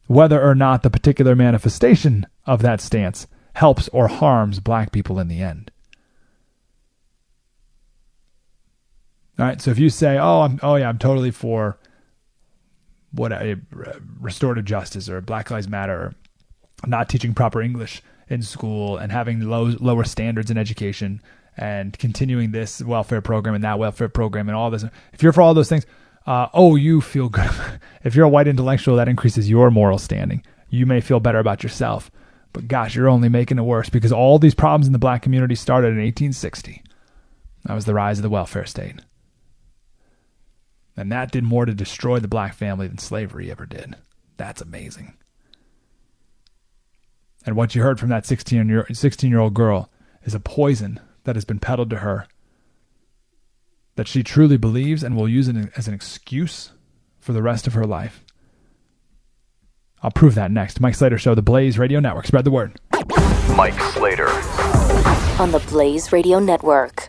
whether 0.06 0.40
or 0.40 0.54
not 0.54 0.82
the 0.82 0.90
particular 0.90 1.34
manifestation 1.34 2.26
of 2.46 2.62
that 2.62 2.80
stance 2.80 3.26
helps 3.54 3.88
or 3.88 4.08
harms 4.08 4.60
black 4.60 4.92
people 4.92 5.18
in 5.18 5.28
the 5.28 5.42
end. 5.42 5.70
All 9.38 9.46
right, 9.46 9.60
so 9.60 9.70
if 9.70 9.78
you 9.78 9.90
say, 9.90 10.18
"Oh, 10.18 10.40
I'm 10.40 10.58
oh 10.62 10.76
yeah, 10.76 10.88
I'm 10.88 10.98
totally 10.98 11.30
for 11.30 11.78
what 13.12 13.32
restorative 14.20 14.64
justice 14.64 15.08
or 15.08 15.20
Black 15.20 15.50
Lives 15.50 15.68
Matter, 15.68 15.94
or 15.94 16.14
not 16.86 17.08
teaching 17.08 17.34
proper 17.34 17.62
English 17.62 18.02
in 18.28 18.42
school 18.42 18.96
and 18.96 19.10
having 19.10 19.40
low, 19.40 19.74
lower 19.80 20.04
standards 20.04 20.50
in 20.50 20.58
education 20.58 21.22
and 21.58 21.98
continuing 21.98 22.52
this 22.52 22.80
welfare 22.80 23.20
program 23.20 23.54
and 23.54 23.64
that 23.64 23.78
welfare 23.78 24.08
program 24.08 24.48
and 24.48 24.56
all 24.56 24.70
this. 24.70 24.84
If 25.12 25.22
you're 25.22 25.32
for 25.32 25.42
all 25.42 25.54
those 25.54 25.68
things, 25.68 25.84
uh, 26.26 26.48
oh, 26.54 26.76
you 26.76 27.00
feel 27.00 27.28
good. 27.28 27.50
if 28.04 28.14
you're 28.14 28.26
a 28.26 28.30
white 28.30 28.48
intellectual, 28.48 28.96
that 28.96 29.08
increases 29.08 29.50
your 29.50 29.70
moral 29.70 29.98
standing. 29.98 30.44
You 30.70 30.86
may 30.86 31.00
feel 31.00 31.20
better 31.20 31.38
about 31.38 31.62
yourself. 31.62 32.10
But 32.52 32.68
gosh, 32.68 32.94
you're 32.94 33.08
only 33.08 33.28
making 33.28 33.58
it 33.58 33.62
worse 33.62 33.88
because 33.88 34.12
all 34.12 34.38
these 34.38 34.54
problems 34.54 34.86
in 34.86 34.92
the 34.92 34.98
black 34.98 35.22
community 35.22 35.54
started 35.54 35.88
in 35.88 35.98
1860. 35.98 36.82
That 37.64 37.74
was 37.74 37.84
the 37.84 37.94
rise 37.94 38.18
of 38.18 38.22
the 38.22 38.30
welfare 38.30 38.64
state. 38.64 39.00
And 40.96 41.12
that 41.12 41.30
did 41.30 41.44
more 41.44 41.66
to 41.66 41.74
destroy 41.74 42.18
the 42.18 42.28
black 42.28 42.54
family 42.54 42.88
than 42.88 42.98
slavery 42.98 43.50
ever 43.50 43.66
did. 43.66 43.96
That's 44.36 44.62
amazing. 44.62 45.14
And 47.44 47.56
what 47.56 47.74
you 47.74 47.82
heard 47.82 48.00
from 48.00 48.08
that 48.10 48.26
16 48.26 48.68
year, 48.68 48.86
16 48.92 49.30
year 49.30 49.40
old 49.40 49.54
girl 49.54 49.90
is 50.24 50.34
a 50.34 50.40
poison 50.40 51.00
that 51.28 51.36
has 51.36 51.44
been 51.44 51.58
peddled 51.58 51.90
to 51.90 51.98
her 51.98 52.26
that 53.96 54.08
she 54.08 54.22
truly 54.22 54.56
believes 54.56 55.02
and 55.02 55.14
will 55.14 55.28
use 55.28 55.46
it 55.46 55.56
as 55.76 55.86
an 55.86 55.92
excuse 55.92 56.70
for 57.18 57.34
the 57.34 57.42
rest 57.42 57.66
of 57.66 57.74
her 57.74 57.84
life. 57.84 58.24
I'll 60.02 60.10
prove 60.10 60.34
that 60.36 60.50
next. 60.50 60.80
Mike 60.80 60.94
Slater 60.94 61.18
Show, 61.18 61.34
the 61.34 61.42
Blaze 61.42 61.78
Radio 61.78 62.00
Network. 62.00 62.26
Spread 62.26 62.44
the 62.44 62.50
word. 62.50 62.80
Mike 63.54 63.78
Slater. 63.92 64.30
On 65.38 65.50
the 65.50 65.62
Blaze 65.68 66.12
Radio 66.12 66.38
Network. 66.38 67.06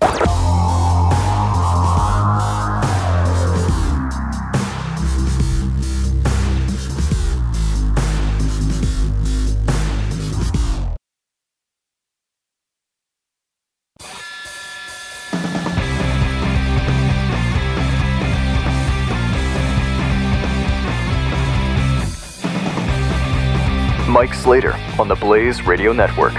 Mike 24.20 24.34
Slater 24.34 24.74
on 25.00 25.08
the 25.08 25.16
Blaze 25.16 25.62
Radio 25.62 25.94
Network. 25.94 26.34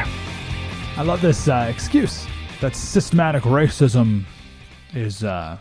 I 0.99 1.03
love 1.03 1.23
this 1.23 1.49
uh, 1.49 1.67
excuse 1.67 2.27
that 2.61 2.77
systematic 2.77 3.45
racism 3.45 4.25
is 4.93 5.25
uh, 5.25 5.59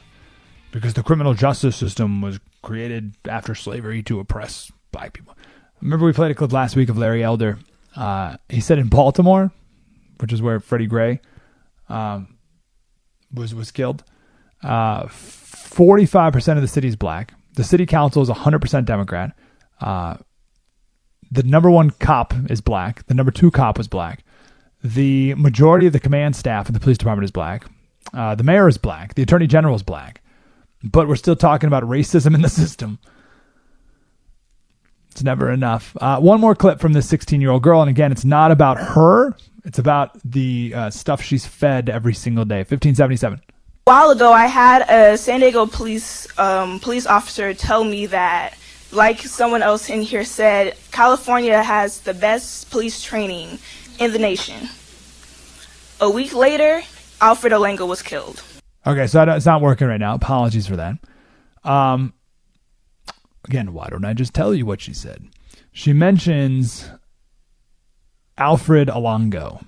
because 0.72 0.94
the 0.96 1.02
criminal 1.02 1.34
justice 1.34 1.78
system 1.78 2.20
was 2.20 2.42
created 2.62 3.16
after 3.30 3.56
slavery 3.56 4.04
to 4.04 4.20
oppress 4.20 4.70
black 4.92 5.14
people. 5.14 5.38
Remember, 5.80 6.06
we 6.06 6.12
played 6.12 6.30
a 6.30 6.36
clip 6.36 6.52
last 6.52 6.76
week 6.76 6.90
of 6.90 6.98
Larry 6.98 7.24
Elder. 7.24 7.58
Uh, 7.96 8.36
he 8.50 8.60
said 8.60 8.80
in 8.80 8.90
Baltimore, 8.90 9.54
which 10.20 10.34
is 10.34 10.42
where 10.42 10.60
Freddie 10.60 10.88
Gray 10.88 11.22
um, 11.88 12.38
was 13.34 13.56
was 13.56 13.72
killed. 13.72 14.04
Uh, 14.62 15.08
forty-five 15.08 16.34
percent 16.34 16.58
of 16.58 16.64
the 16.64 16.68
city 16.68 16.90
is 16.90 16.98
black. 16.98 17.34
The 17.54 17.64
city 17.64 17.86
council 17.86 18.22
is 18.22 18.28
hundred 18.28 18.60
percent 18.60 18.88
Democrat. 18.88 19.32
The 21.32 21.44
number 21.44 21.70
one 21.70 21.92
cop 21.92 22.34
is 22.50 22.62
black. 22.62 23.06
The 23.08 23.14
number 23.14 23.32
two 23.32 23.52
cop 23.52 23.78
was 23.78 23.88
black. 23.88 24.24
The 24.84 25.36
majority 25.36 25.88
of 25.88 25.94
the 25.94 26.00
command 26.00 26.36
staff 26.36 26.68
in 26.68 26.74
the 26.74 26.80
police 26.80 26.98
department 26.98 27.26
is 27.26 27.32
black. 27.32 27.66
Uh, 28.14 28.36
the 28.36 28.44
mayor 28.44 28.68
is 28.68 28.78
black. 28.78 29.14
The 29.16 29.22
attorney 29.22 29.48
general 29.48 29.76
is 29.76 29.84
black. 29.84 30.22
But 30.84 31.08
we're 31.08 31.18
still 31.18 31.36
talking 31.36 31.68
about 31.68 31.84
racism 31.84 32.34
in 32.34 32.42
the 32.42 32.50
system. 32.62 33.00
It's 35.12 35.24
never 35.24 35.52
enough. 35.52 35.96
Uh, 36.00 36.20
one 36.20 36.40
more 36.40 36.56
clip 36.56 36.80
from 36.80 36.94
this 36.94 37.10
16 37.10 37.42
year 37.42 37.52
old 37.52 37.62
girl. 37.62 37.82
And 37.82 37.90
again, 37.90 38.12
it's 38.12 38.26
not 38.26 38.52
about 38.52 38.78
her, 38.78 39.36
it's 39.66 39.80
about 39.80 40.18
the 40.24 40.74
uh, 40.76 40.90
stuff 40.90 41.22
she's 41.22 41.46
fed 41.46 41.90
every 41.90 42.14
single 42.14 42.46
day. 42.46 42.60
1577. 42.60 43.40
A 43.40 43.90
while 43.90 44.12
ago, 44.12 44.32
I 44.32 44.46
had 44.46 44.84
a 44.90 45.18
San 45.18 45.42
Diego 45.42 45.66
police 45.66 46.28
um, 46.40 46.80
police 46.80 47.06
officer 47.06 47.54
tell 47.54 47.84
me 47.84 48.06
that 48.06 48.56
like 48.92 49.20
someone 49.22 49.62
else 49.62 49.90
in 49.90 50.02
here 50.02 50.24
said, 50.24 50.76
California 50.92 51.62
has 51.62 52.02
the 52.02 52.14
best 52.14 52.70
police 52.72 53.02
training 53.02 53.60
in 54.00 54.12
the 54.12 54.20
nation. 54.20 54.70
A 56.02 56.10
week 56.10 56.34
later, 56.34 56.82
Alfred 57.22 57.54
Olango 57.54 57.88
was 57.88 58.02
killed. 58.02 58.42
Okay, 58.88 59.08
so 59.08 59.22
it's 59.24 59.46
not 59.46 59.62
working 59.62 59.88
right 59.88 60.00
now. 60.00 60.16
Apologies 60.16 60.68
for 60.68 60.78
that. 60.78 60.96
Um, 61.64 62.14
again, 63.46 63.74
why 63.74 63.88
don't 63.90 64.06
I 64.06 64.14
just 64.14 64.34
tell 64.34 64.54
you 64.54 64.66
what 64.66 64.82
she 64.82 64.94
said? 64.94 65.28
She 65.72 65.94
mentions 65.94 66.90
Alfred 68.38 68.88
Olango. 68.88 69.64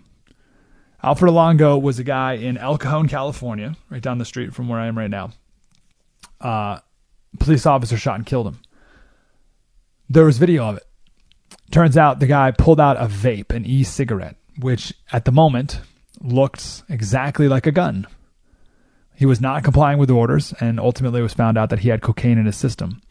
Alfred 1.04 1.32
Olango 1.32 1.82
was 1.82 2.00
a 2.00 2.04
guy 2.04 2.34
in 2.34 2.58
El 2.58 2.78
Cajon, 2.78 3.08
California, 3.08 3.76
right 3.90 4.02
down 4.02 4.18
the 4.18 4.26
street 4.26 4.54
from 4.54 4.70
where 4.70 4.80
I 4.80 4.88
am 4.88 4.98
right 4.98 5.10
now. 5.10 5.32
Uh, 6.40 6.80
police 7.40 7.66
officer 7.66 7.98
shot 7.98 8.16
and 8.16 8.26
killed 8.26 8.48
him. 8.48 8.60
There 10.14 10.26
was 10.26 10.40
video 10.40 10.68
of 10.68 10.76
it. 10.76 10.86
Turns 11.72 11.96
out 11.96 12.20
the 12.20 12.28
guy 12.28 12.52
pulled 12.52 12.82
out 12.82 12.98
a 12.98 13.06
vape, 13.06 13.52
an 13.52 13.66
e 13.66 13.82
cigarette, 13.84 14.36
which 14.60 14.94
at 15.14 15.24
the 15.24 15.32
moment 15.32 15.80
looked 16.20 16.84
exactly 16.90 17.48
like 17.48 17.66
a 17.66 17.72
gun. 17.72 18.06
He 19.16 19.26
was 19.26 19.40
not 19.40 19.64
complying 19.64 20.00
with 20.00 20.12
orders, 20.12 20.54
and 20.60 20.82
ultimately 20.82 21.22
was 21.22 21.34
found 21.34 21.58
out 21.58 21.70
that 21.70 21.80
he 21.80 21.88
had 21.88 22.02
cocaine 22.02 22.38
in 22.38 22.46
his 22.46 22.58
system. 22.58 23.02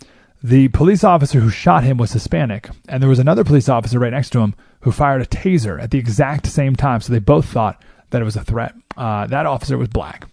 The 0.42 0.68
police 0.68 1.02
officer 1.02 1.40
who 1.40 1.48
shot 1.48 1.84
him 1.84 1.96
was 1.96 2.12
Hispanic, 2.12 2.68
and 2.86 3.02
there 3.02 3.08
was 3.08 3.18
another 3.18 3.44
police 3.44 3.70
officer 3.70 3.98
right 3.98 4.12
next 4.12 4.28
to 4.30 4.40
him 4.40 4.54
who 4.80 4.92
fired 4.92 5.22
a 5.22 5.26
taser 5.26 5.82
at 5.82 5.92
the 5.92 5.98
exact 5.98 6.46
same 6.48 6.76
time. 6.76 7.00
So 7.00 7.14
they 7.14 7.18
both 7.18 7.46
thought 7.46 7.82
that 8.10 8.20
it 8.20 8.26
was 8.26 8.36
a 8.36 8.44
threat. 8.44 8.74
Uh, 8.94 9.26
that 9.28 9.46
officer 9.46 9.78
was 9.78 9.88
black. 9.88 10.28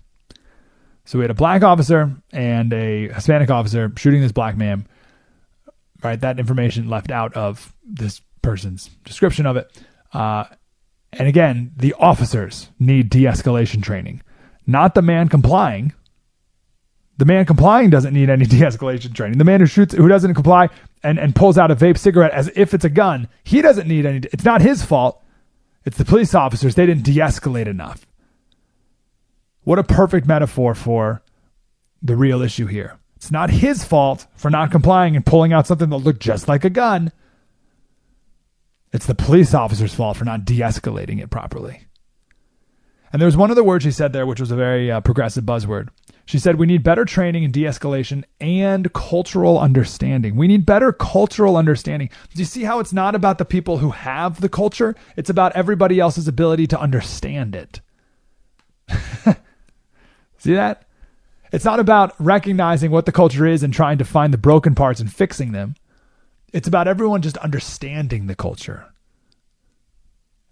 So 1.05 1.17
we 1.17 1.23
had 1.23 1.31
a 1.31 1.33
black 1.33 1.63
officer 1.63 2.11
and 2.33 2.73
a 2.73 3.07
Hispanic 3.07 3.49
officer 3.49 3.89
shooting 3.95 4.19
this 4.19 4.33
black 4.33 4.57
man. 4.57 4.85
Right, 6.03 6.19
that 6.19 6.39
information 6.39 6.89
left 6.89 7.09
out 7.09 7.33
of 7.33 7.73
this 7.83 8.21
person's 8.41 8.89
description 9.03 9.45
of 9.45 9.57
it. 9.57 9.71
Uh, 10.13 10.45
and 11.13 11.27
again, 11.27 11.71
the 11.75 11.93
officers 11.95 12.69
need 12.79 13.09
de 13.09 13.23
escalation 13.23 13.81
training, 13.81 14.21
not 14.65 14.93
the 14.93 15.01
man 15.01 15.27
complying. 15.27 15.93
The 17.17 17.25
man 17.25 17.45
complying 17.45 17.89
doesn't 17.89 18.13
need 18.13 18.29
any 18.29 18.45
de 18.53 18.57
escalation 18.57 19.13
training. 19.13 19.37
The 19.37 19.43
man 19.43 19.59
who 19.59 19.65
shoots, 19.65 19.93
who 19.93 20.07
doesn't 20.07 20.35
comply 20.35 20.69
and, 21.03 21.17
and 21.17 21.35
pulls 21.35 21.57
out 21.57 21.71
a 21.71 21.75
vape 21.75 21.97
cigarette 21.97 22.31
as 22.31 22.51
if 22.55 22.73
it's 22.73 22.85
a 22.85 22.89
gun, 22.89 23.27
he 23.43 23.61
doesn't 23.61 23.87
need 23.87 24.05
any. 24.05 24.27
It's 24.31 24.45
not 24.45 24.61
his 24.61 24.83
fault. 24.83 25.23
It's 25.85 25.97
the 25.97 26.05
police 26.05 26.35
officers. 26.35 26.75
They 26.75 26.85
didn't 26.85 27.03
de 27.03 27.15
escalate 27.15 27.67
enough. 27.67 28.05
What 29.63 29.79
a 29.79 29.83
perfect 29.83 30.27
metaphor 30.27 30.75
for 30.75 31.21
the 32.01 32.15
real 32.15 32.41
issue 32.41 32.67
here. 32.67 32.97
It's 33.17 33.31
not 33.31 33.49
his 33.49 33.83
fault 33.83 34.27
for 34.35 34.51
not 34.51 34.69
complying 34.69 35.15
and 35.15 35.25
pulling 35.25 35.51
out 35.51 35.65
something 35.65 35.89
that 35.89 35.97
looked 35.97 36.19
just 36.19 36.47
like 36.47 36.63
a 36.63 36.69
gun. 36.69 37.11
It's 38.93 39.07
the 39.07 39.15
police 39.15 39.55
officer's 39.55 39.95
fault 39.95 40.17
for 40.17 40.23
not 40.23 40.45
de 40.45 40.59
escalating 40.59 41.19
it 41.19 41.31
properly. 41.31 41.87
And 43.11 43.19
there 43.19 43.25
was 43.25 43.35
one 43.35 43.49
other 43.49 43.63
word 43.63 43.81
she 43.81 43.89
said 43.89 44.13
there, 44.13 44.27
which 44.27 44.39
was 44.39 44.51
a 44.51 44.55
very 44.55 44.91
uh, 44.91 45.01
progressive 45.01 45.45
buzzword. 45.45 45.89
She 46.25 46.37
said, 46.37 46.59
We 46.59 46.67
need 46.67 46.83
better 46.83 47.05
training 47.05 47.43
in 47.43 47.51
de 47.51 47.63
escalation 47.63 48.23
and 48.39 48.93
cultural 48.93 49.57
understanding. 49.57 50.35
We 50.35 50.47
need 50.47 50.67
better 50.67 50.93
cultural 50.93 51.57
understanding. 51.57 52.11
Do 52.35 52.39
you 52.39 52.45
see 52.45 52.65
how 52.65 52.79
it's 52.79 52.93
not 52.93 53.15
about 53.15 53.39
the 53.39 53.45
people 53.45 53.79
who 53.79 53.89
have 53.89 54.41
the 54.41 54.49
culture? 54.49 54.95
It's 55.15 55.31
about 55.31 55.53
everybody 55.55 55.99
else's 55.99 56.27
ability 56.27 56.67
to 56.67 56.79
understand 56.79 57.55
it. 57.55 57.81
see 60.37 60.53
that? 60.53 60.86
It's 61.51 61.65
not 61.65 61.79
about 61.79 62.13
recognizing 62.19 62.91
what 62.91 63.05
the 63.05 63.11
culture 63.11 63.45
is 63.45 63.63
and 63.63 63.73
trying 63.73 63.97
to 63.99 64.05
find 64.05 64.33
the 64.33 64.37
broken 64.37 64.75
parts 64.75 64.99
and 64.99 65.11
fixing 65.11 65.51
them. 65.51 65.75
It's 66.53 66.67
about 66.67 66.87
everyone 66.87 67.21
just 67.21 67.37
understanding 67.37 68.27
the 68.27 68.35
culture. 68.35 68.87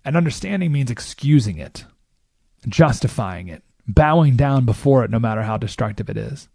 And 0.03 0.15
understanding 0.15 0.71
means 0.71 0.91
excusing 0.91 1.57
it, 1.57 1.85
justifying 2.67 3.47
it, 3.47 3.63
bowing 3.87 4.35
down 4.35 4.65
before 4.65 5.03
it, 5.03 5.11
no 5.11 5.19
matter 5.19 5.43
how 5.43 5.57
destructive 5.57 6.09
it 6.09 6.17
is. 6.17 6.47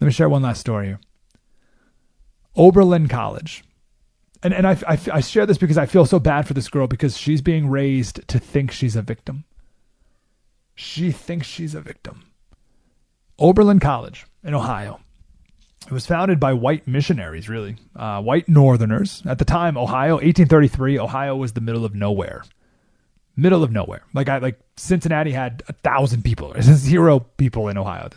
Let 0.00 0.06
me 0.06 0.12
share 0.12 0.28
one 0.28 0.42
last 0.42 0.60
story. 0.60 0.96
Oberlin 2.56 3.08
College 3.08 3.64
and 4.42 4.54
and 4.54 4.66
I, 4.66 4.76
I, 4.86 4.98
I 5.14 5.20
share 5.20 5.46
this 5.46 5.58
because 5.58 5.78
I 5.78 5.86
feel 5.86 6.06
so 6.06 6.18
bad 6.18 6.46
for 6.46 6.54
this 6.54 6.68
girl 6.68 6.86
because 6.86 7.16
she's 7.16 7.40
being 7.40 7.68
raised 7.68 8.26
to 8.28 8.38
think 8.38 8.70
she's 8.70 8.96
a 8.96 9.02
victim. 9.02 9.44
She 10.74 11.10
thinks 11.10 11.46
she's 11.46 11.74
a 11.74 11.80
victim. 11.80 12.24
Oberlin 13.38 13.80
College 13.80 14.26
in 14.44 14.54
Ohio. 14.54 15.00
It 15.86 15.92
was 15.92 16.06
founded 16.06 16.38
by 16.38 16.52
white 16.52 16.86
missionaries, 16.86 17.48
really, 17.48 17.76
uh, 17.96 18.20
white 18.20 18.48
Northerners. 18.48 19.22
At 19.24 19.38
the 19.38 19.44
time, 19.44 19.78
Ohio, 19.78 20.14
1833, 20.14 20.98
Ohio 20.98 21.34
was 21.36 21.52
the 21.52 21.60
middle 21.60 21.84
of 21.84 21.94
nowhere. 21.94 22.44
Middle 23.36 23.64
of 23.64 23.72
nowhere. 23.72 24.02
Like 24.12 24.28
I 24.28 24.38
like 24.38 24.60
Cincinnati 24.76 25.32
had 25.32 25.62
a 25.68 25.72
thousand 25.72 26.22
people. 26.24 26.54
Zero 26.60 27.20
people 27.20 27.68
in 27.68 27.78
Ohio. 27.78 28.10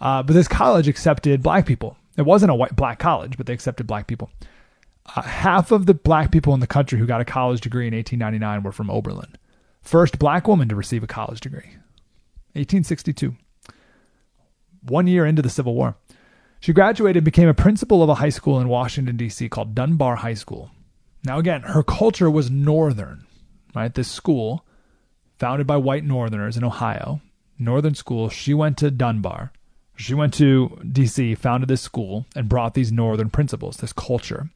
Uh, 0.00 0.22
but 0.22 0.32
this 0.32 0.48
college 0.48 0.88
accepted 0.88 1.42
black 1.42 1.66
people. 1.66 1.96
It 2.16 2.22
wasn't 2.22 2.50
a 2.50 2.54
white 2.54 2.74
black 2.74 2.98
college, 2.98 3.36
but 3.36 3.46
they 3.46 3.52
accepted 3.52 3.86
black 3.86 4.06
people 4.08 4.30
uh, 5.14 5.22
half 5.22 5.70
of 5.70 5.86
the 5.86 5.94
black 5.94 6.30
people 6.30 6.54
in 6.54 6.60
the 6.60 6.66
country 6.66 6.98
who 6.98 7.06
got 7.06 7.20
a 7.20 7.24
college 7.24 7.60
degree 7.60 7.86
in 7.86 7.94
1899 7.94 8.62
were 8.62 8.72
from 8.72 8.90
Oberlin. 8.90 9.36
First 9.82 10.18
black 10.18 10.46
woman 10.46 10.68
to 10.68 10.76
receive 10.76 11.02
a 11.02 11.06
college 11.06 11.40
degree. 11.40 11.76
1862. 12.54 13.36
One 14.82 15.06
year 15.06 15.24
into 15.26 15.42
the 15.42 15.50
Civil 15.50 15.74
War. 15.74 15.96
She 16.60 16.72
graduated 16.72 17.18
and 17.18 17.24
became 17.24 17.48
a 17.48 17.54
principal 17.54 18.02
of 18.02 18.08
a 18.08 18.16
high 18.16 18.28
school 18.30 18.60
in 18.60 18.68
Washington, 18.68 19.16
D.C. 19.16 19.48
called 19.48 19.74
Dunbar 19.74 20.16
High 20.16 20.34
School. 20.34 20.70
Now, 21.24 21.38
again, 21.38 21.62
her 21.62 21.82
culture 21.82 22.30
was 22.30 22.50
Northern, 22.50 23.26
right? 23.74 23.94
This 23.94 24.10
school, 24.10 24.64
founded 25.38 25.66
by 25.66 25.76
white 25.76 26.04
Northerners 26.04 26.56
in 26.56 26.64
Ohio, 26.64 27.20
Northern 27.58 27.94
school, 27.94 28.28
she 28.28 28.54
went 28.54 28.76
to 28.78 28.90
Dunbar. 28.90 29.52
She 29.96 30.14
went 30.14 30.34
to 30.34 30.80
D.C., 30.90 31.34
founded 31.34 31.68
this 31.68 31.82
school, 31.82 32.26
and 32.36 32.48
brought 32.48 32.74
these 32.74 32.92
Northern 32.92 33.30
principles, 33.30 33.78
this 33.78 33.92
culture. 33.92 34.48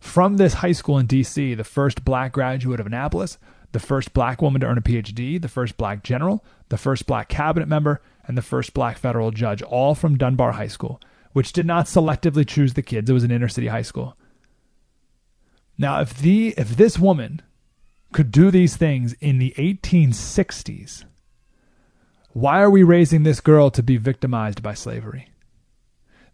From 0.00 0.36
this 0.36 0.54
high 0.54 0.72
school 0.72 0.98
in 0.98 1.06
DC, 1.06 1.56
the 1.56 1.64
first 1.64 2.04
black 2.04 2.32
graduate 2.32 2.80
of 2.80 2.86
Annapolis, 2.86 3.38
the 3.72 3.80
first 3.80 4.14
black 4.14 4.40
woman 4.40 4.60
to 4.60 4.66
earn 4.66 4.78
a 4.78 4.82
PhD, 4.82 5.40
the 5.40 5.48
first 5.48 5.76
black 5.76 6.02
general, 6.02 6.44
the 6.68 6.78
first 6.78 7.06
black 7.06 7.28
cabinet 7.28 7.68
member, 7.68 8.00
and 8.26 8.36
the 8.36 8.42
first 8.42 8.74
black 8.74 8.98
federal 8.98 9.30
judge, 9.30 9.62
all 9.62 9.94
from 9.94 10.16
Dunbar 10.16 10.52
High 10.52 10.68
School, 10.68 11.00
which 11.32 11.52
did 11.52 11.66
not 11.66 11.86
selectively 11.86 12.46
choose 12.46 12.74
the 12.74 12.82
kids. 12.82 13.10
It 13.10 13.14
was 13.14 13.24
an 13.24 13.30
inner 13.30 13.48
city 13.48 13.68
high 13.68 13.82
school. 13.82 14.16
Now, 15.76 16.00
if 16.00 16.18
the 16.18 16.54
if 16.56 16.76
this 16.76 16.98
woman 16.98 17.42
could 18.12 18.30
do 18.30 18.50
these 18.50 18.76
things 18.76 19.12
in 19.14 19.38
the 19.38 19.54
1860s, 19.58 21.04
why 22.32 22.60
are 22.60 22.70
we 22.70 22.82
raising 22.82 23.22
this 23.22 23.40
girl 23.40 23.70
to 23.70 23.82
be 23.82 23.96
victimized 23.96 24.62
by 24.62 24.74
slavery? 24.74 25.28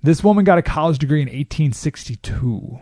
This 0.03 0.23
woman 0.23 0.45
got 0.45 0.59
a 0.59 0.63
college 0.63 0.99
degree 0.99 1.23
in 1.23 1.29
1862. 1.29 2.81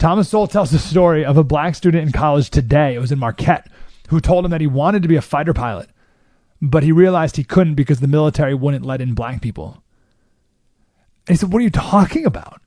Thomas 0.00 0.30
Sowell 0.30 0.46
tells 0.46 0.70
the 0.70 0.78
story 0.78 1.26
of 1.26 1.36
a 1.36 1.44
black 1.44 1.74
student 1.74 2.06
in 2.06 2.10
college 2.10 2.48
today, 2.48 2.94
it 2.94 3.00
was 3.00 3.12
in 3.12 3.18
Marquette, 3.18 3.70
who 4.08 4.18
told 4.18 4.46
him 4.46 4.50
that 4.50 4.62
he 4.62 4.66
wanted 4.66 5.02
to 5.02 5.08
be 5.08 5.16
a 5.16 5.20
fighter 5.20 5.52
pilot, 5.52 5.90
but 6.62 6.82
he 6.82 6.90
realized 6.90 7.36
he 7.36 7.44
couldn't 7.44 7.74
because 7.74 8.00
the 8.00 8.08
military 8.08 8.54
wouldn't 8.54 8.86
let 8.86 9.02
in 9.02 9.12
black 9.12 9.42
people. 9.42 9.82
And 11.26 11.34
he 11.34 11.36
said, 11.36 11.52
What 11.52 11.58
are 11.58 11.64
you 11.64 11.70
talking 11.70 12.24
about? 12.24 12.62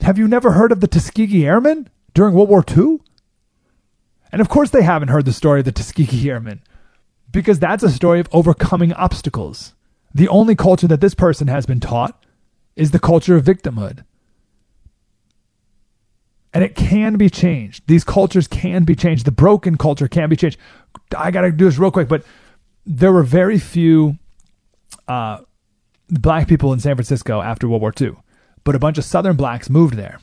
Have 0.00 0.16
you 0.16 0.26
never 0.26 0.52
heard 0.52 0.72
of 0.72 0.80
the 0.80 0.88
Tuskegee 0.88 1.44
Airmen 1.44 1.90
during 2.14 2.34
World 2.34 2.48
War 2.48 2.64
II? 2.66 3.00
And 4.32 4.40
of 4.40 4.48
course, 4.48 4.70
they 4.70 4.82
haven't 4.82 5.08
heard 5.08 5.26
the 5.26 5.34
story 5.34 5.60
of 5.60 5.66
the 5.66 5.72
Tuskegee 5.72 6.30
Airmen 6.30 6.62
because 7.30 7.58
that's 7.58 7.82
a 7.82 7.90
story 7.90 8.20
of 8.20 8.28
overcoming 8.32 8.94
obstacles. 8.94 9.74
The 10.14 10.28
only 10.28 10.56
culture 10.56 10.88
that 10.88 11.02
this 11.02 11.14
person 11.14 11.48
has 11.48 11.66
been 11.66 11.80
taught 11.80 12.24
is 12.74 12.90
the 12.90 12.98
culture 12.98 13.36
of 13.36 13.44
victimhood. 13.44 14.06
And 16.54 16.62
it 16.62 16.74
can 16.74 17.16
be 17.16 17.30
changed. 17.30 17.84
These 17.86 18.04
cultures 18.04 18.46
can 18.46 18.84
be 18.84 18.94
changed. 18.94 19.24
The 19.24 19.32
broken 19.32 19.78
culture 19.78 20.08
can 20.08 20.28
be 20.28 20.36
changed. 20.36 20.58
I 21.16 21.30
got 21.30 21.42
to 21.42 21.52
do 21.52 21.64
this 21.64 21.78
real 21.78 21.90
quick, 21.90 22.08
but 22.08 22.24
there 22.84 23.12
were 23.12 23.22
very 23.22 23.58
few 23.58 24.18
uh, 25.08 25.38
black 26.08 26.48
people 26.48 26.72
in 26.72 26.80
San 26.80 26.96
Francisco 26.96 27.40
after 27.40 27.68
World 27.68 27.82
War 27.82 27.92
II, 27.98 28.16
but 28.64 28.74
a 28.74 28.78
bunch 28.78 28.98
of 28.98 29.04
Southern 29.04 29.36
blacks 29.36 29.70
moved 29.70 29.94
there. 29.94 30.20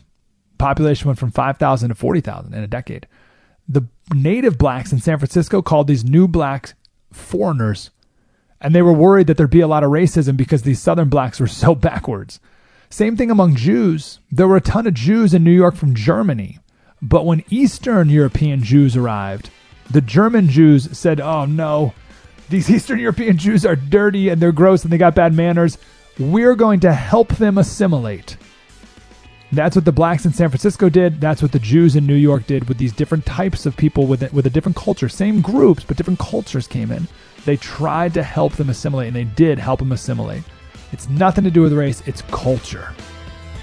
Population 0.57 1.07
went 1.07 1.19
from 1.19 1.31
5,000 1.31 1.89
to 1.89 1.95
40,000 1.95 2.53
in 2.53 2.63
a 2.63 2.67
decade. 2.67 3.07
The 3.67 3.87
native 4.13 4.57
blacks 4.57 4.91
in 4.91 4.99
San 4.99 5.17
Francisco 5.17 5.61
called 5.61 5.87
these 5.87 6.03
new 6.03 6.27
blacks 6.27 6.73
foreigners, 7.11 7.91
and 8.61 8.75
they 8.75 8.81
were 8.81 8.93
worried 8.93 9.27
that 9.27 9.37
there'd 9.37 9.49
be 9.49 9.61
a 9.61 9.67
lot 9.67 9.83
of 9.83 9.91
racism 9.91 10.35
because 10.35 10.63
these 10.63 10.81
Southern 10.81 11.09
blacks 11.09 11.39
were 11.39 11.47
so 11.47 11.75
backwards. 11.89 12.39
Same 12.89 13.15
thing 13.15 13.29
among 13.29 13.55
Jews. 13.55 14.19
There 14.31 14.47
were 14.47 14.57
a 14.57 14.61
ton 14.61 14.87
of 14.87 14.95
Jews 14.95 15.33
in 15.33 15.43
New 15.43 15.51
York 15.51 15.75
from 15.75 15.93
Germany. 15.93 16.59
But 17.01 17.25
when 17.25 17.43
Eastern 17.49 18.09
European 18.09 18.63
Jews 18.63 18.97
arrived, 18.97 19.51
the 19.89 20.01
German 20.01 20.49
Jews 20.49 20.97
said, 20.97 21.21
Oh 21.21 21.45
no, 21.45 21.93
these 22.49 22.69
Eastern 22.71 22.99
European 22.99 23.37
Jews 23.37 23.65
are 23.65 23.75
dirty 23.75 24.29
and 24.29 24.41
they're 24.41 24.51
gross 24.51 24.83
and 24.83 24.91
they 24.91 24.97
got 24.97 25.15
bad 25.15 25.33
manners. 25.33 25.77
We're 26.17 26.55
going 26.55 26.81
to 26.81 26.91
help 26.91 27.29
them 27.35 27.57
assimilate. 27.57 28.37
That's 29.51 29.75
what 29.75 29.85
the 29.85 29.91
blacks 29.91 30.25
in 30.25 30.33
San 30.33 30.49
Francisco 30.49 30.89
did. 30.89 31.21
That's 31.21 31.41
what 31.41 31.51
the 31.51 31.59
Jews 31.59 31.95
in 31.95 32.05
New 32.05 32.15
York 32.15 32.45
did 32.45 32.67
with 32.67 32.77
these 32.77 32.93
different 32.93 33.25
types 33.25 33.65
of 33.65 33.77
people 33.77 34.05
with, 34.05 34.31
with 34.33 34.45
a 34.45 34.49
different 34.49 34.75
culture. 34.75 35.09
Same 35.09 35.41
groups, 35.41 35.83
but 35.83 35.97
different 35.97 36.19
cultures 36.19 36.67
came 36.67 36.91
in. 36.91 37.07
They 37.45 37.57
tried 37.57 38.13
to 38.15 38.21
help 38.21 38.53
them 38.53 38.69
assimilate, 38.69 39.07
and 39.07 39.15
they 39.15 39.23
did 39.23 39.57
help 39.57 39.79
them 39.79 39.91
assimilate. 39.91 40.43
It's 40.91 41.07
nothing 41.09 41.43
to 41.43 41.51
do 41.51 41.61
with 41.61 41.73
race, 41.73 42.01
it's 42.05 42.21
culture. 42.23 42.93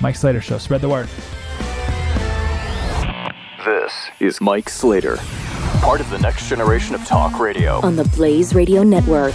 Mike 0.01 0.17
Slater 0.17 0.41
Show. 0.41 0.59
Spread 0.59 0.81
the 0.81 0.89
word. 0.89 1.09
This 3.65 3.93
is 4.21 4.41
Mike 4.41 4.69
Slater, 4.69 5.17
part 5.81 6.01
of 6.01 6.09
the 6.11 6.19
next 6.19 6.49
generation 6.49 6.95
of 6.95 7.05
talk 7.05 7.41
radio. 7.41 7.81
On 7.81 7.97
the 7.97 8.05
Blaze 8.05 8.55
Radio 8.55 8.83
Network. 8.83 9.35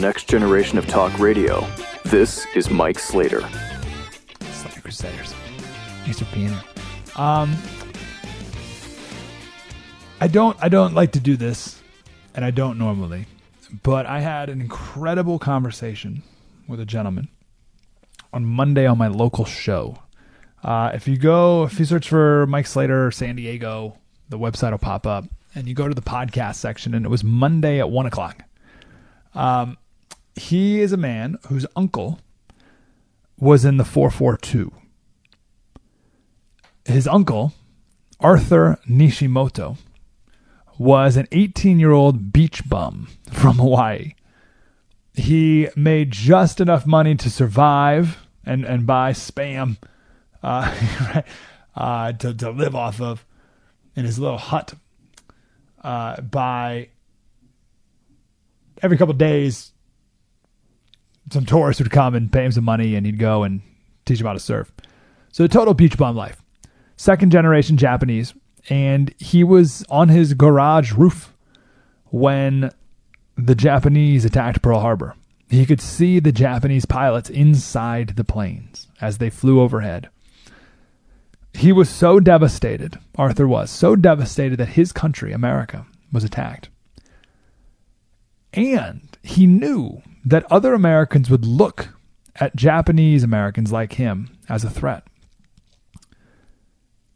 Next 0.00 0.28
generation 0.28 0.78
of 0.78 0.86
talk 0.86 1.18
radio. 1.18 1.66
This 2.06 2.46
is 2.54 2.70
Mike 2.70 2.98
Slater. 2.98 3.46
Slater 4.40 4.80
Crusaders. 4.80 5.34
Thanks 6.04 6.18
for 6.20 6.34
being 6.34 6.48
here. 6.48 6.62
Um, 7.16 7.54
I 10.20 10.26
don't 10.26 10.56
I 10.62 10.70
don't 10.70 10.94
like 10.94 11.12
to 11.12 11.20
do 11.20 11.36
this, 11.36 11.82
and 12.34 12.46
I 12.46 12.50
don't 12.50 12.78
normally, 12.78 13.26
but 13.82 14.06
I 14.06 14.20
had 14.20 14.48
an 14.48 14.62
incredible 14.62 15.38
conversation 15.38 16.22
with 16.66 16.80
a 16.80 16.86
gentleman 16.86 17.28
on 18.32 18.46
Monday 18.46 18.86
on 18.86 18.96
my 18.96 19.08
local 19.08 19.44
show. 19.44 19.98
Uh, 20.64 20.92
if 20.94 21.06
you 21.08 21.18
go, 21.18 21.64
if 21.64 21.78
you 21.78 21.84
search 21.84 22.08
for 22.08 22.46
Mike 22.46 22.66
Slater 22.66 23.10
San 23.10 23.36
Diego, 23.36 23.98
the 24.30 24.38
website 24.38 24.70
will 24.70 24.78
pop 24.78 25.06
up, 25.06 25.24
and 25.54 25.68
you 25.68 25.74
go 25.74 25.88
to 25.88 25.94
the 25.94 26.00
podcast 26.02 26.54
section, 26.54 26.94
and 26.94 27.04
it 27.04 27.10
was 27.10 27.22
Monday 27.22 27.80
at 27.80 27.90
one 27.90 28.06
o'clock. 28.06 28.44
Um, 29.34 29.76
he 30.34 30.80
is 30.80 30.92
a 30.92 30.96
man 30.96 31.38
whose 31.48 31.66
uncle 31.76 32.20
was 33.38 33.64
in 33.64 33.76
the 33.76 33.84
442. 33.84 34.72
His 36.84 37.06
uncle, 37.06 37.52
Arthur 38.20 38.78
Nishimoto, 38.88 39.78
was 40.78 41.16
an 41.16 41.28
18 41.32 41.78
year 41.78 41.90
old 41.90 42.32
beach 42.32 42.68
bum 42.68 43.08
from 43.30 43.56
Hawaii. 43.56 44.14
He 45.14 45.68
made 45.76 46.10
just 46.10 46.60
enough 46.60 46.86
money 46.86 47.14
to 47.16 47.30
survive 47.30 48.18
and, 48.44 48.64
and 48.64 48.86
buy 48.86 49.12
spam 49.12 49.76
uh, 50.42 51.22
uh, 51.74 52.12
to, 52.12 52.34
to 52.34 52.50
live 52.50 52.74
off 52.74 53.00
of 53.00 53.26
in 53.94 54.04
his 54.04 54.18
little 54.18 54.38
hut 54.38 54.74
uh, 55.82 56.20
by 56.20 56.88
every 58.82 58.96
couple 58.96 59.14
days 59.14 59.72
some 61.30 61.46
tourists 61.46 61.80
would 61.80 61.90
come 61.90 62.14
and 62.14 62.32
pay 62.32 62.44
him 62.44 62.52
some 62.52 62.64
money 62.64 62.94
and 62.94 63.06
he'd 63.06 63.18
go 63.18 63.42
and 63.42 63.62
teach 64.04 64.20
him 64.20 64.26
how 64.26 64.32
to 64.32 64.40
surf. 64.40 64.72
So 65.32 65.46
total 65.46 65.74
beach 65.74 65.96
bum 65.96 66.16
life. 66.16 66.42
Second 66.96 67.30
generation 67.30 67.76
japanese. 67.76 68.34
And 68.68 69.14
he 69.18 69.42
was 69.42 69.84
on 69.88 70.08
his 70.08 70.34
garage 70.34 70.92
roof 70.92 71.32
when 72.06 72.70
the 73.36 73.54
japanese 73.54 74.24
attacked 74.24 74.60
pearl 74.60 74.80
harbor. 74.80 75.14
He 75.48 75.66
could 75.66 75.80
see 75.80 76.20
the 76.20 76.32
japanese 76.32 76.84
pilots 76.84 77.30
inside 77.30 78.10
the 78.16 78.24
planes 78.24 78.88
as 79.00 79.18
they 79.18 79.30
flew 79.30 79.60
overhead. 79.60 80.10
He 81.54 81.72
was 81.72 81.88
so 81.88 82.20
devastated, 82.20 82.98
Arthur 83.16 83.48
was 83.48 83.70
so 83.70 83.96
devastated 83.96 84.56
that 84.58 84.70
his 84.70 84.92
country, 84.92 85.32
America, 85.32 85.86
was 86.12 86.22
attacked. 86.22 86.68
And 88.52 89.16
he 89.22 89.46
knew 89.46 90.02
that 90.24 90.50
other 90.50 90.74
Americans 90.74 91.30
would 91.30 91.44
look 91.44 91.88
at 92.36 92.56
Japanese 92.56 93.22
Americans 93.22 93.72
like 93.72 93.94
him 93.94 94.36
as 94.48 94.64
a 94.64 94.70
threat. 94.70 95.04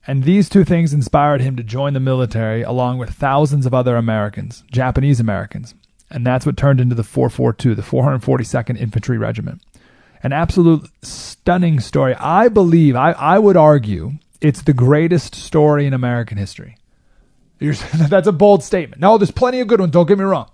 And 0.06 0.24
these 0.24 0.48
two 0.48 0.64
things 0.64 0.92
inspired 0.92 1.40
him 1.40 1.56
to 1.56 1.62
join 1.62 1.94
the 1.94 2.00
military 2.00 2.62
along 2.62 2.98
with 2.98 3.10
thousands 3.10 3.64
of 3.64 3.72
other 3.72 3.96
Americans, 3.96 4.62
Japanese 4.70 5.18
Americans. 5.18 5.74
And 6.10 6.26
that's 6.26 6.44
what 6.44 6.56
turned 6.56 6.80
into 6.80 6.94
the 6.94 7.02
442, 7.02 7.74
the 7.74 7.82
442nd 7.82 8.78
Infantry 8.78 9.16
Regiment. 9.16 9.62
An 10.22 10.32
absolute 10.32 10.88
stunning 11.02 11.80
story. 11.80 12.14
I 12.14 12.48
believe, 12.48 12.96
I, 12.96 13.12
I 13.12 13.38
would 13.38 13.56
argue, 13.56 14.12
it's 14.40 14.62
the 14.62 14.74
greatest 14.74 15.34
story 15.34 15.86
in 15.86 15.94
American 15.94 16.36
history. 16.36 16.76
That's 17.60 18.26
a 18.26 18.32
bold 18.32 18.62
statement. 18.62 19.00
No, 19.00 19.16
there's 19.16 19.30
plenty 19.30 19.60
of 19.60 19.68
good 19.68 19.80
ones. 19.80 19.92
Don't 19.92 20.06
get 20.06 20.18
me 20.18 20.24
wrong. 20.24 20.50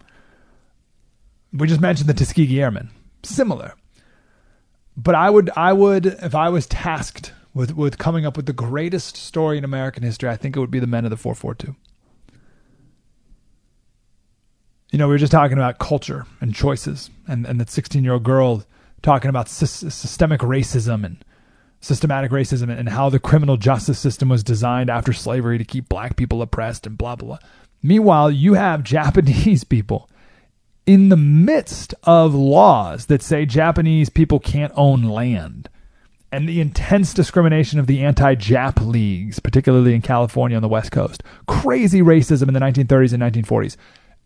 We 1.53 1.67
just 1.67 1.81
mentioned 1.81 2.09
the 2.09 2.15
Tuskegee 2.15 2.61
Airmen. 2.61 2.91
Similar. 3.23 3.75
But 4.97 5.15
I 5.15 5.31
would, 5.31 5.51
I 5.57 5.73
would, 5.73 6.07
if 6.07 6.35
I 6.35 6.49
was 6.49 6.67
tasked 6.67 7.33
with, 7.55 7.75
with 7.75 7.99
coming 7.99 8.27
up 8.27 8.37
with 8.37 8.47
the 8.47 8.53
greatest 8.53 9.17
story 9.17 9.59
in 9.59 9.65
American 9.65 10.03
history, 10.03 10.29
I 10.29 10.37
think 10.37 10.57
it 10.57 10.61
would 10.61 10.71
be 10.71 10.79
the 10.79 10.87
men 10.87 11.05
of 11.05 11.11
the 11.11 11.17
442. 11.17 11.75
You 14.93 14.99
know, 14.99 15.07
we 15.07 15.15
were 15.15 15.19
just 15.19 15.33
talking 15.33 15.57
about 15.57 15.79
culture 15.79 16.27
and 16.41 16.55
choices, 16.55 17.11
and, 17.29 17.47
and 17.47 17.61
that 17.61 17.71
16 17.71 18.03
year 18.03 18.15
old 18.15 18.25
girl 18.25 18.65
talking 19.03 19.29
about 19.29 19.49
sy- 19.49 19.67
systemic 19.67 20.41
racism 20.41 21.05
and 21.05 21.25
systematic 21.81 22.31
racism 22.31 22.77
and 22.77 22.89
how 22.89 23.09
the 23.09 23.19
criminal 23.21 23.57
justice 23.57 23.99
system 23.99 24.29
was 24.29 24.45
designed 24.45 24.91
after 24.91 25.13
slavery 25.13 25.59
to 25.59 25.65
keep 25.65 25.89
black 25.89 26.17
people 26.17 26.43
oppressed 26.43 26.87
and 26.87 26.99
blah, 26.99 27.17
blah, 27.17 27.29
blah. 27.29 27.39
Meanwhile, 27.83 28.33
you 28.33 28.55
have 28.55 28.83
Japanese 28.83 29.65
people 29.75 30.10
in 30.91 31.09
the 31.09 31.17
midst 31.17 31.95
of 32.03 32.35
laws 32.35 33.07
that 33.07 33.23
say 33.23 33.47
Japanese 33.47 34.09
people 34.09 34.41
can't 34.41 34.73
own 34.75 35.05
land 35.05 35.69
and 36.33 36.49
the 36.49 36.61
intense 36.61 37.15
discrimination 37.15 37.79
of 37.79 37.87
the 37.87 38.03
anti 38.03 38.35
Jap 38.35 38.85
leagues, 38.85 39.39
particularly 39.39 39.95
in 39.95 40.03
California 40.03 40.57
on 40.57 40.63
the 40.63 40.69
West 40.69 40.91
Coast. 40.91 41.23
Crazy 41.47 42.03
racism 42.03 42.49
in 42.49 42.55
the 42.55 42.59
1930s 42.59 43.13
and 43.13 43.23
1940s. 43.23 43.77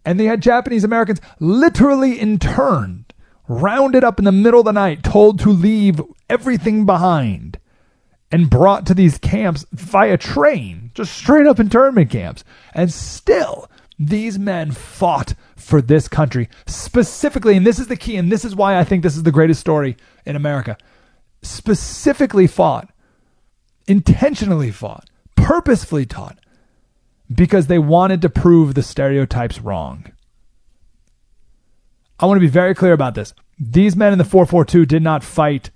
And 0.06 0.18
they 0.18 0.24
had 0.24 0.40
Japanese 0.40 0.84
Americans 0.84 1.20
literally 1.38 2.18
interned 2.18 3.12
rounded 3.46 4.02
up 4.02 4.18
in 4.18 4.24
the 4.24 4.32
middle 4.32 4.60
of 4.60 4.64
the 4.64 4.72
night, 4.72 5.02
told 5.02 5.38
to 5.40 5.50
leave 5.50 6.00
everything 6.30 6.86
behind, 6.86 7.58
and 8.32 8.48
brought 8.48 8.86
to 8.86 8.94
these 8.94 9.18
camps 9.18 9.66
via 9.70 10.16
train, 10.16 10.92
just 10.94 11.12
straight 11.12 11.46
up 11.46 11.60
internment 11.60 12.08
camps. 12.08 12.42
And 12.72 12.90
still, 12.90 13.68
these 14.08 14.38
men 14.38 14.70
fought 14.72 15.34
for 15.56 15.80
this 15.80 16.08
country 16.08 16.48
specifically, 16.66 17.56
and 17.56 17.66
this 17.66 17.78
is 17.78 17.88
the 17.88 17.96
key, 17.96 18.16
and 18.16 18.30
this 18.30 18.44
is 18.44 18.56
why 18.56 18.78
I 18.78 18.84
think 18.84 19.02
this 19.02 19.16
is 19.16 19.22
the 19.22 19.32
greatest 19.32 19.60
story 19.60 19.96
in 20.24 20.36
America. 20.36 20.76
Specifically 21.42 22.46
fought, 22.46 22.90
intentionally 23.86 24.70
fought, 24.70 25.08
purposefully 25.36 26.06
taught, 26.06 26.38
because 27.34 27.66
they 27.66 27.78
wanted 27.78 28.22
to 28.22 28.28
prove 28.28 28.74
the 28.74 28.82
stereotypes 28.82 29.60
wrong. 29.60 30.12
I 32.18 32.26
want 32.26 32.36
to 32.36 32.46
be 32.46 32.46
very 32.46 32.74
clear 32.74 32.92
about 32.92 33.14
this. 33.14 33.34
These 33.58 33.96
men 33.96 34.12
in 34.12 34.18
the 34.18 34.24
442 34.24 34.86
did 34.86 35.02
not 35.02 35.24
fight 35.24 35.70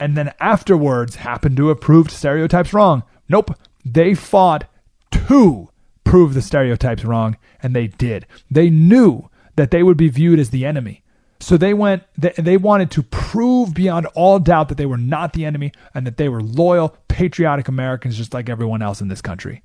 and 0.00 0.16
then 0.16 0.32
afterwards 0.40 1.16
happened 1.16 1.58
to 1.58 1.68
have 1.68 1.80
proved 1.80 2.10
stereotypes 2.10 2.72
wrong. 2.72 3.02
Nope. 3.28 3.54
They 3.84 4.14
fought 4.14 4.64
to 5.12 5.69
prove 6.04 6.34
the 6.34 6.42
stereotypes 6.42 7.04
wrong, 7.04 7.36
and 7.62 7.74
they 7.74 7.86
did. 7.86 8.26
They 8.50 8.70
knew 8.70 9.28
that 9.56 9.70
they 9.70 9.82
would 9.82 9.96
be 9.96 10.08
viewed 10.08 10.38
as 10.38 10.50
the 10.50 10.64
enemy. 10.64 11.02
So 11.40 11.56
they 11.56 11.72
went, 11.72 12.02
they, 12.18 12.58
wanted 12.58 12.90
to 12.92 13.02
prove 13.02 13.72
beyond 13.72 14.06
all 14.14 14.38
doubt 14.38 14.68
that 14.68 14.76
they 14.76 14.84
were 14.84 14.98
not 14.98 15.32
the 15.32 15.46
enemy 15.46 15.72
and 15.94 16.06
that 16.06 16.18
they 16.18 16.28
were 16.28 16.42
loyal, 16.42 16.96
patriotic 17.08 17.66
Americans 17.66 18.16
just 18.16 18.34
like 18.34 18.50
everyone 18.50 18.82
else 18.82 19.00
in 19.00 19.08
this 19.08 19.22
country. 19.22 19.62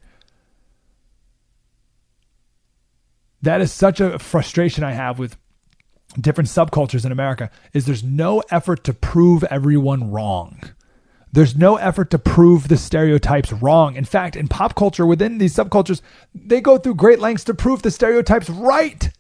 That 3.42 3.60
is 3.60 3.74
such 3.74 4.00
a 4.00 4.18
frustration 4.18 4.86
I 4.86 4.94
have 4.94 5.20
with 5.20 5.38
different 6.20 6.50
subcultures 6.50 7.06
in 7.06 7.12
America 7.12 7.52
is 7.74 7.86
there's 7.86 8.04
no 8.04 8.42
effort 8.50 8.84
to 8.86 8.94
prove 8.94 9.44
everyone 9.46 10.12
wrong. 10.12 10.60
There's 11.36 11.58
no 11.58 11.76
effort 11.76 12.12
to 12.12 12.18
prove 12.18 12.70
the 12.70 12.78
stereotypes 12.78 13.52
wrong. 13.52 13.98
In 13.98 14.06
fact, 14.06 14.38
in 14.38 14.48
pop 14.48 14.74
culture 14.74 15.06
within 15.06 15.38
these 15.38 15.54
subcultures, 15.54 16.00
they 16.34 16.62
go 16.62 16.78
through 16.78 16.96
great 16.96 17.20
lengths 17.20 17.44
to 17.44 17.54
prove 17.54 17.82
the 17.82 17.92
stereotypes 17.92 18.50
right. 18.50 19.12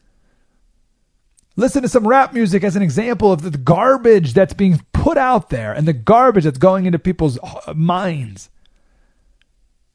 Listen 1.57 1.81
to 1.81 1.89
some 1.89 2.07
rap 2.07 2.33
music 2.33 2.63
as 2.63 2.77
an 2.77 2.81
example 2.81 3.33
of 3.33 3.41
the 3.41 3.57
garbage 3.57 4.33
that's 4.33 4.53
being 4.53 4.79
put 4.93 5.17
out 5.17 5.49
there 5.49 5.73
and 5.73 5.85
the 5.85 5.91
garbage 5.91 6.45
that's 6.45 6.57
going 6.57 6.85
into 6.85 6.97
people's 6.97 7.37
uh, 7.43 7.73
minds. 7.75 8.49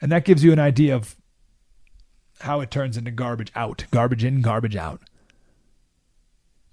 And 0.03 0.13
that 0.13 0.27
gives 0.27 0.45
you 0.45 0.53
an 0.53 0.59
idea 0.59 0.95
of 0.95 1.17
how 2.41 2.61
it 2.61 2.71
turns 2.71 2.99
into 2.99 3.11
garbage 3.11 3.51
out, 3.57 3.87
garbage 3.91 4.25
in, 4.25 4.43
garbage 4.43 4.77
out. 4.77 5.01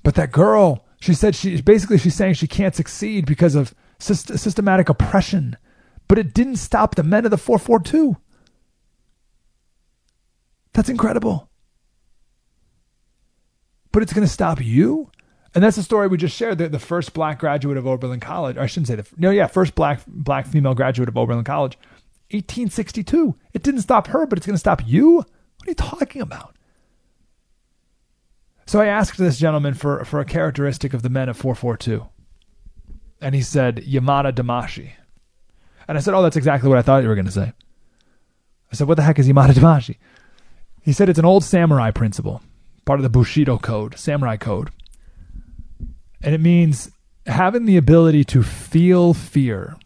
But 0.03 0.15
that 0.15 0.33
girl, 0.33 0.83
she 0.99 1.13
said 1.13 1.37
she 1.37 1.61
basically 1.61 1.99
she's 1.99 2.15
saying 2.15 2.33
she 2.33 2.47
can't 2.47 2.75
succeed 2.75 3.25
because 3.25 3.55
of 3.55 3.73
syst- 3.99 4.37
systematic 4.37 4.89
oppression. 4.89 5.57
But 6.07 6.19
it 6.19 6.33
didn't 6.33 6.57
stop 6.57 6.95
the 6.95 7.03
men 7.03 7.25
of 7.25 7.31
the 7.31 7.37
442. 7.37 8.17
That's 10.73 10.89
incredible. 10.89 11.49
But 13.91 14.03
it's 14.03 14.13
going 14.13 14.25
to 14.25 14.31
stop 14.31 14.63
you? 14.63 15.11
And 15.55 15.63
that's 15.63 15.75
the 15.75 15.83
story 15.83 16.07
we 16.07 16.17
just 16.17 16.35
shared. 16.35 16.59
The, 16.59 16.69
the 16.69 16.79
first 16.79 17.13
black 17.13 17.39
graduate 17.39 17.77
of 17.77 17.87
Oberlin 17.87 18.19
College, 18.19 18.57
I 18.57 18.67
shouldn't 18.67 18.87
say 18.87 18.95
the 18.95 19.07
no, 19.17 19.31
yeah, 19.31 19.47
first 19.47 19.73
black 19.73 20.01
black 20.05 20.45
female 20.45 20.75
graduate 20.75 21.09
of 21.09 21.17
Oberlin 21.17 21.45
College, 21.45 21.77
1862. 22.29 23.35
It 23.53 23.63
didn't 23.63 23.81
stop 23.81 24.07
her, 24.07 24.27
but 24.27 24.37
it's 24.37 24.45
going 24.45 24.53
to 24.53 24.59
stop 24.59 24.83
you. 24.85 25.15
What 25.15 25.67
are 25.67 25.71
you 25.71 25.73
talking 25.73 26.21
about? 26.21 26.55
So 28.67 28.81
I 28.81 28.87
asked 28.87 29.17
this 29.17 29.39
gentleman 29.39 29.73
for, 29.73 30.03
for 30.03 30.19
a 30.19 30.25
characteristic 30.25 30.93
of 30.93 31.01
the 31.01 31.09
men 31.09 31.29
of 31.29 31.37
442. 31.37 32.05
And 33.21 33.33
he 33.33 33.41
said, 33.41 33.83
Yamato 33.83 34.31
Damashii. 34.31 34.91
And 35.87 35.97
I 35.97 36.01
said, 36.01 36.13
Oh, 36.13 36.21
that's 36.21 36.35
exactly 36.35 36.69
what 36.69 36.77
I 36.77 36.81
thought 36.81 37.03
you 37.03 37.09
were 37.09 37.15
going 37.15 37.25
to 37.25 37.31
say. 37.31 37.53
I 38.71 38.75
said, 38.75 38.87
What 38.87 38.95
the 38.95 39.03
heck 39.03 39.19
is 39.19 39.27
Yamato 39.27 39.53
Damashii? 39.53 39.97
He 40.81 40.93
said, 40.93 41.09
It's 41.09 41.19
an 41.19 41.25
old 41.25 41.43
samurai 41.43 41.91
principle, 41.91 42.41
part 42.85 42.99
of 42.99 43.03
the 43.03 43.09
Bushido 43.09 43.57
code, 43.57 43.97
samurai 43.97 44.37
code. 44.37 44.69
And 46.21 46.33
it 46.33 46.41
means 46.41 46.91
having 47.25 47.65
the 47.65 47.77
ability 47.77 48.23
to 48.25 48.43
feel 48.43 49.13
fear, 49.13 49.77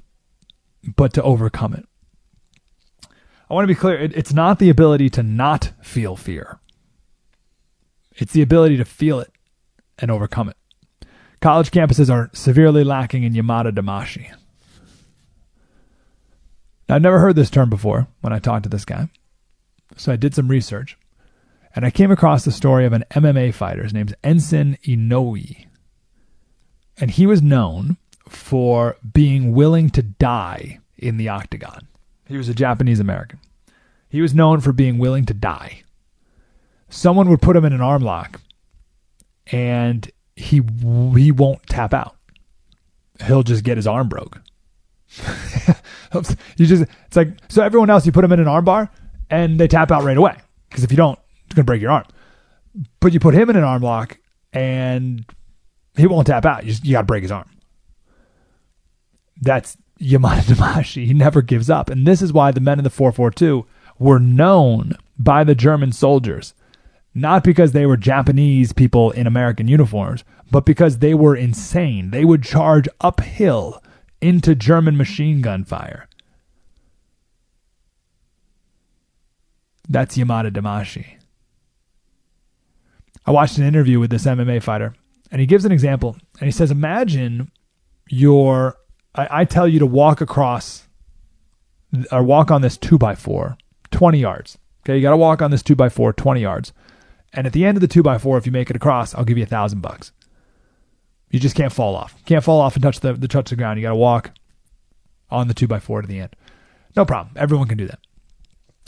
but 0.96 1.14
to 1.14 1.24
overcome 1.24 1.74
it. 1.74 1.86
I 3.50 3.54
want 3.54 3.64
to 3.64 3.74
be 3.74 3.76
clear 3.76 4.00
it, 4.00 4.16
it's 4.16 4.34
not 4.34 4.60
the 4.60 4.70
ability 4.70 5.10
to 5.12 5.24
not 5.24 5.72
feel 5.82 6.16
fear, 6.16 6.60
it's 8.16 8.34
the 8.34 8.42
ability 8.42 8.78
to 8.78 8.86
feel 8.86 9.20
it 9.20 9.32
and 10.00 10.10
overcome 10.10 10.50
it. 10.50 10.56
College 11.42 11.72
campuses 11.72 12.14
are 12.14 12.30
severely 12.34 12.84
lacking 12.84 13.24
in 13.24 13.34
Yamato 13.34 13.72
Damashii. 13.72 14.32
Now, 16.88 16.96
I've 16.96 17.02
never 17.02 17.20
heard 17.20 17.36
this 17.36 17.50
term 17.50 17.70
before 17.70 18.08
when 18.22 18.32
I 18.32 18.40
talked 18.40 18.64
to 18.64 18.70
this 18.70 18.86
guy. 18.86 19.10
So 19.98 20.12
I 20.12 20.18
did 20.18 20.36
some 20.36 20.48
research 20.48 20.98
and 21.76 21.86
I 21.86 21.90
came 21.90 22.12
across 22.12 22.46
the 22.46 22.52
story 22.52 22.86
of 22.86 22.94
an 22.94 23.06
MMA 23.12 23.54
fighter. 23.54 23.84
His 23.84 23.94
name's 23.94 24.14
Enson 24.24 24.80
Inoue. 24.82 25.66
And 26.98 27.12
he 27.12 27.26
was 27.26 27.42
known 27.42 27.98
for 28.28 28.98
being 29.14 29.54
willing 29.54 29.90
to 29.92 30.04
die 30.04 30.80
in 30.98 31.18
the 31.18 31.30
octagon. 31.30 31.88
He 32.28 32.38
was 32.38 32.50
a 32.50 32.54
Japanese 32.54 33.00
American. 33.00 33.40
He 34.10 34.22
was 34.22 34.36
known 34.36 34.62
for 34.62 34.74
being 34.74 35.00
willing 35.00 35.26
to 35.26 35.34
die. 35.34 35.82
Someone 36.90 37.30
would 37.30 37.42
put 37.42 37.56
him 37.56 37.66
in 37.66 37.74
an 37.74 37.82
arm 37.82 38.04
lock 38.04 38.42
and 39.48 40.12
he 40.42 40.62
he 41.16 41.32
won't 41.32 41.66
tap 41.68 41.94
out. 41.94 42.16
He'll 43.26 43.44
just 43.44 43.64
get 43.64 43.78
his 43.78 43.88
arm 43.88 44.10
broke. 44.10 44.42
you 46.58 46.66
just 46.66 46.84
it's 47.08 47.16
like 47.16 47.30
so 47.50 47.64
everyone 47.64 47.90
else 47.90 48.06
you 48.06 48.12
put 48.12 48.24
him 48.24 48.32
in 48.32 48.40
an 48.40 48.48
arm 48.48 48.64
bar 48.64 48.90
and 49.30 49.60
they 49.60 49.68
tap 49.68 49.92
out 49.92 50.04
right 50.04 50.18
away 50.18 50.38
because 50.70 50.84
if 50.84 50.92
you 50.92 50.98
don't 50.98 51.20
it's 51.46 51.56
to 51.56 51.64
break 51.64 51.82
your 51.82 51.92
arm. 51.92 52.06
But 53.02 53.12
you 53.12 53.20
put 53.20 53.34
him 53.34 53.50
in 53.50 53.58
an 53.58 53.64
arm 53.64 53.82
lock 53.82 54.18
and 54.54 55.26
he 55.98 56.08
won't 56.08 56.28
tap 56.28 56.46
out. 56.46 56.66
You, 56.66 56.74
you 56.82 56.94
got 56.94 57.02
to 57.02 57.08
break 57.08 57.24
his 57.24 57.32
arm. 57.32 57.50
That's 59.42 59.78
Yamato 59.98 60.42
Damashii. 60.54 61.06
He 61.06 61.14
never 61.14 61.42
gives 61.42 61.70
up. 61.70 61.90
And 61.90 62.08
this 62.08 62.22
is 62.22 62.32
why 62.32 62.52
the 62.52 62.62
men 62.62 62.80
in 62.80 62.86
the 62.86 62.90
442 62.90 63.66
were 64.00 64.20
known 64.20 64.94
by 65.20 65.44
the 65.44 65.56
German 65.56 65.92
soldiers 65.92 66.54
not 67.14 67.44
because 67.44 67.72
they 67.72 67.86
were 67.86 67.98
Japanese 67.98 68.74
people 68.74 69.12
in 69.12 69.28
American 69.28 69.68
uniforms, 69.68 70.24
but 70.50 70.66
because 70.66 71.00
they 71.00 71.14
were 71.14 71.36
insane. 71.36 72.12
They 72.12 72.26
would 72.26 72.44
charge 72.44 72.88
uphill 73.00 73.82
into 74.22 74.56
German 74.56 74.98
machine 74.98 75.42
gun 75.42 75.64
fire. 75.64 76.08
That's 79.90 80.18
Yamato 80.18 80.50
Damashii. 80.50 81.18
I 83.26 83.32
watched 83.32 83.58
an 83.58 83.66
interview 83.66 84.00
with 84.00 84.10
this 84.10 84.26
MMA 84.26 84.64
fighter, 84.64 84.96
and 85.32 85.42
he 85.42 85.48
gives 85.48 85.66
an 85.66 85.72
example. 85.72 86.16
And 86.40 86.48
he 86.48 86.52
says, 86.52 86.72
Imagine 86.72 87.52
your, 88.10 88.78
I, 89.14 89.42
I 89.42 89.46
tell 89.46 89.68
you 89.68 89.80
to 89.80 89.86
walk 89.86 90.22
across 90.22 90.88
or 92.12 92.24
walk 92.24 92.52
on 92.52 92.62
this 92.62 92.78
2 92.78 92.98
by 92.98 93.16
4 93.16 93.58
20 93.92 94.20
yards. 94.20 94.58
Okay, 94.84 94.96
you 94.96 95.02
got 95.02 95.12
to 95.12 95.18
walk 95.18 95.42
on 95.42 95.52
this 95.52 95.62
2 95.62 95.76
by 95.76 95.90
4 95.90 96.14
20 96.14 96.42
yards. 96.42 96.74
And 97.34 97.48
at 97.48 97.54
the 97.54 97.66
end 97.66 97.78
of 97.78 97.82
the 97.82 97.88
two 97.88 98.04
by 98.04 98.18
four, 98.18 98.38
if 98.38 98.46
you 98.46 98.52
make 98.52 98.70
it 98.70 98.76
across, 98.76 99.16
I'll 99.16 99.24
give 99.24 99.38
you 99.38 99.44
a 99.44 99.48
thousand 99.48 99.82
bucks. 99.82 100.12
You 101.30 101.40
just 101.40 101.56
can't 101.56 101.72
fall 101.72 101.96
off. 101.96 102.16
Can't 102.26 102.44
fall 102.44 102.60
off 102.60 102.76
and 102.76 102.84
touch 102.84 103.00
the, 103.00 103.14
the 103.14 103.28
touch 103.28 103.50
the 103.50 103.56
ground. 103.56 103.80
You 103.80 103.84
got 103.84 103.92
to 103.92 103.96
walk 103.96 104.32
on 105.30 105.48
the 105.48 105.54
two 105.54 105.68
by 105.68 105.80
four 105.80 106.02
to 106.02 106.08
the 106.08 106.20
end. 106.20 106.36
No 106.96 107.06
problem. 107.06 107.34
Everyone 107.38 107.68
can 107.68 107.78
do 107.78 107.88
that. 107.88 108.00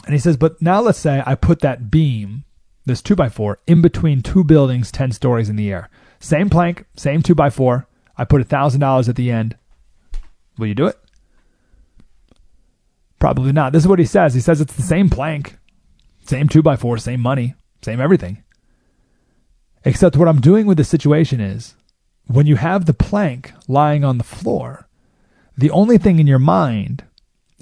And 0.06 0.14
he 0.14 0.20
says, 0.20 0.36
but 0.36 0.62
now 0.62 0.82
let's 0.82 1.00
say 1.00 1.24
I 1.26 1.36
put 1.36 1.62
that 1.62 1.90
beam, 1.90 2.44
this 2.86 3.02
two 3.02 3.16
by 3.16 3.30
four, 3.30 3.60
in 3.66 3.82
between 3.82 4.22
two 4.22 4.44
buildings, 4.44 4.92
ten 4.92 5.14
stories 5.14 5.48
in 5.48 5.56
the 5.56 5.72
air. 5.72 5.90
Same 6.20 6.50
plank, 6.50 6.86
same 6.98 7.22
two 7.22 7.36
by 7.36 7.50
four. 7.50 7.88
I 8.18 8.26
put 8.26 8.42
a 8.42 8.46
thousand 8.46 8.82
dollars 8.82 9.08
at 9.08 9.16
the 9.16 9.32
end. 9.32 9.58
Will 10.58 10.68
you 10.68 10.76
do 10.76 10.88
it? 10.88 10.98
Probably 13.20 13.54
not. 13.54 13.72
This 13.72 13.84
is 13.84 13.88
what 13.88 14.00
he 14.00 14.06
says. 14.06 14.34
He 14.34 14.42
says 14.42 14.60
it's 14.60 14.74
the 14.74 14.82
same 14.82 15.10
plank, 15.10 15.58
same 16.26 16.50
two 16.50 16.62
by 16.62 16.76
four, 16.76 16.98
same 16.98 17.22
money. 17.22 17.56
Same 17.84 18.00
everything. 18.00 18.44
Except 19.86 20.16
what 20.16 20.28
I'm 20.28 20.42
doing 20.42 20.66
with 20.66 20.78
the 20.78 20.84
situation 20.84 21.42
is 21.42 21.76
when 22.26 22.48
you 22.48 22.56
have 22.56 22.86
the 22.86 22.94
plank 22.94 23.54
lying 23.68 24.04
on 24.04 24.18
the 24.18 24.24
floor, 24.24 24.88
the 25.58 25.72
only 25.72 25.98
thing 25.98 26.20
in 26.20 26.28
your 26.28 26.40
mind 26.40 27.04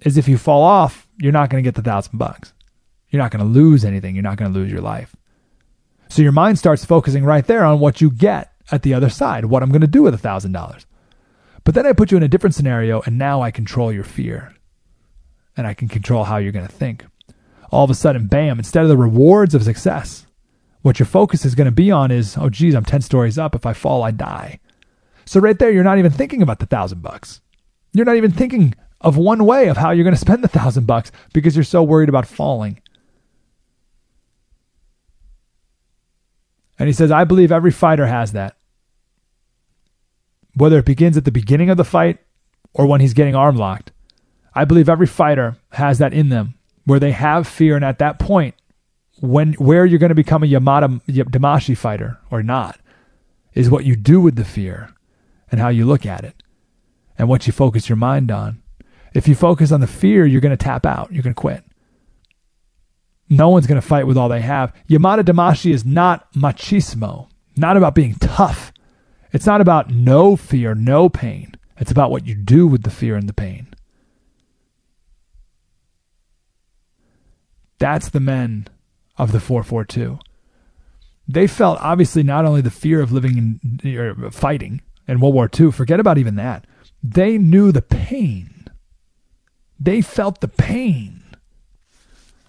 is 0.04 0.18
if 0.18 0.28
you 0.28 0.38
fall 0.38 0.62
off, 0.62 1.08
you're 1.18 1.32
not 1.32 1.50
going 1.50 1.64
to 1.64 1.68
get 1.68 1.76
the 1.76 1.82
thousand 1.82 2.18
bucks. 2.18 2.54
You're 3.10 3.22
not 3.22 3.32
going 3.32 3.44
to 3.44 3.52
lose 3.52 3.84
anything. 3.84 4.16
You're 4.16 4.24
not 4.24 4.38
going 4.38 4.52
to 4.52 4.58
lose 4.58 4.72
your 4.72 4.82
life. 4.82 5.16
So 6.10 6.22
your 6.22 6.32
mind 6.32 6.60
starts 6.60 6.86
focusing 6.86 7.24
right 7.24 7.46
there 7.46 7.64
on 7.64 7.80
what 7.80 8.02
you 8.02 8.12
get 8.12 8.54
at 8.72 8.84
the 8.84 8.94
other 8.94 9.10
side, 9.10 9.46
what 9.46 9.64
I'm 9.64 9.70
going 9.70 9.82
to 9.82 9.88
do 9.88 10.04
with 10.04 10.14
a 10.14 10.20
thousand 10.20 10.52
dollars. 10.52 10.86
But 11.64 11.76
then 11.76 11.86
I 11.86 11.94
put 11.94 12.12
you 12.12 12.18
in 12.18 12.24
a 12.24 12.28
different 12.28 12.56
scenario 12.56 13.02
and 13.06 13.18
now 13.18 13.42
I 13.42 13.52
control 13.52 13.92
your 13.92 14.04
fear 14.04 14.54
and 15.58 15.68
I 15.68 15.74
can 15.74 15.88
control 15.88 16.24
how 16.24 16.38
you're 16.38 16.52
going 16.52 16.68
to 16.68 16.72
think 16.72 17.06
all 17.72 17.86
of 17.86 17.90
a 17.90 17.96
sudden, 17.96 18.28
bam, 18.28 18.60
instead 18.60 18.84
of 18.84 18.90
the 18.90 18.98
rewards 18.98 19.56
of 19.56 19.64
success, 19.64 20.28
what 20.82 21.00
your 21.00 21.06
focus 21.06 21.46
is 21.46 21.56
going 21.56 21.66
to 21.66 21.72
be 21.72 21.90
on 21.90 22.12
is, 22.12 22.38
oh, 22.38 22.50
geez, 22.50 22.76
I'm 22.76 22.86
10 22.86 23.02
stories 23.02 23.38
up. 23.38 23.56
If 23.56 23.66
I 23.66 23.74
fall, 23.74 24.04
I 24.04 24.12
die. 24.12 24.60
So 25.26 25.40
right 25.40 25.58
there, 25.58 25.72
you're 25.72 25.84
not 25.84 25.98
even 25.98 26.12
thinking 26.12 26.42
about 26.42 26.60
the 26.60 26.66
thousand 26.66 27.02
bucks. 27.02 27.40
You're 27.94 28.06
not 28.06 28.18
even 28.18 28.32
thinking 28.32 28.74
of 29.00 29.18
one 29.18 29.46
way 29.46 29.68
of 29.68 29.78
how 29.78 29.92
you're 29.92 30.04
going 30.04 30.16
to 30.16 30.20
spend 30.20 30.44
the 30.44 30.50
thousand 30.50 30.86
bucks 30.86 31.12
because 31.34 31.56
you're 31.56 31.64
so 31.64 31.82
worried 31.82 32.10
about 32.10 32.28
falling. 32.28 32.82
And 36.78 36.88
he 36.88 36.94
says, 36.94 37.12
I 37.12 37.24
believe 37.24 37.52
every 37.52 37.72
fighter 37.72 38.08
has 38.08 38.34
that. 38.34 38.58
Whether 40.56 40.80
it 40.80 40.86
begins 40.86 41.16
at 41.16 41.26
the 41.26 41.32
beginning 41.32 41.70
of 41.70 41.78
the 41.78 41.86
fight 41.86 42.18
or 42.74 42.86
when 42.86 43.00
he's 43.00 43.14
getting 43.14 43.36
arm 43.36 43.56
locked, 43.56 43.92
I 44.54 44.66
believe 44.66 44.90
every 44.90 45.08
fighter 45.08 45.58
has 45.72 46.00
that 46.00 46.14
in 46.14 46.30
them 46.30 46.56
where 46.92 47.00
they 47.00 47.14
have 47.14 47.48
fear, 47.48 47.78
and 47.78 47.86
at 47.86 48.00
that 48.00 48.20
point, 48.20 48.54
when 49.22 49.54
where 49.54 49.86
you're 49.86 49.98
going 49.98 50.10
to 50.10 50.14
become 50.14 50.44
a 50.44 50.46
Yamato 50.46 51.00
Damashii 51.08 51.78
fighter 51.78 52.20
or 52.30 52.44
not, 52.44 52.82
is 53.54 53.70
what 53.70 53.86
you 53.86 53.96
do 53.96 54.20
with 54.20 54.36
the 54.36 54.44
fear 54.44 54.94
and 55.50 55.62
how 55.62 55.70
you 55.70 55.86
look 55.86 56.06
at 56.06 56.26
it 56.26 56.44
and 57.18 57.30
what 57.30 57.48
you 57.48 57.54
focus 57.54 57.88
your 57.88 57.96
mind 57.96 58.30
on. 58.30 58.62
If 59.14 59.26
you 59.26 59.36
focus 59.36 59.72
on 59.72 59.80
the 59.80 59.88
fear, 59.88 60.26
you're 60.26 60.42
going 60.42 60.58
to 60.58 60.58
tap 60.58 60.86
out. 60.86 61.14
You're 61.14 61.24
going 61.24 61.34
to 61.34 61.40
quit. 61.40 61.64
No 63.30 63.48
one's 63.48 63.68
going 63.68 63.80
to 63.80 63.88
fight 63.88 64.06
with 64.06 64.18
all 64.18 64.28
they 64.28 64.42
have. 64.42 64.74
Yamato 64.88 65.24
Damashii 65.24 65.74
is 65.74 65.86
not 65.86 66.30
machismo, 66.34 67.30
not 67.56 67.78
about 67.78 67.96
being 67.96 68.16
tough. 68.16 68.74
It's 69.32 69.46
not 69.46 69.62
about 69.62 69.92
no 69.92 70.36
fear, 70.36 70.76
no 70.76 71.08
pain. 71.08 71.56
It's 71.78 71.90
about 71.90 72.12
what 72.12 72.28
you 72.28 72.36
do 72.36 72.68
with 72.68 72.84
the 72.84 72.90
fear 72.90 73.16
and 73.16 73.30
the 73.30 73.34
pain. 73.34 73.68
That's 77.82 78.10
the 78.10 78.20
men 78.20 78.68
of 79.18 79.32
the 79.32 79.40
442. 79.40 80.20
They 81.28 81.48
felt 81.48 81.80
obviously 81.82 82.22
not 82.22 82.46
only 82.46 82.62
the 82.62 82.70
fear 82.70 83.02
of 83.02 83.12
living 83.12 83.60
in 83.84 83.98
or 83.98 84.30
fighting 84.30 84.82
in 85.08 85.20
World 85.20 85.34
War 85.34 85.50
II, 85.60 85.72
forget 85.72 86.00
about 86.00 86.20
even 86.20 86.36
that. 86.36 86.68
They 87.02 87.40
knew 87.40 87.72
the 87.72 87.82
pain. 87.82 88.68
They 89.80 90.02
felt 90.02 90.42
the 90.42 90.48
pain 90.48 91.24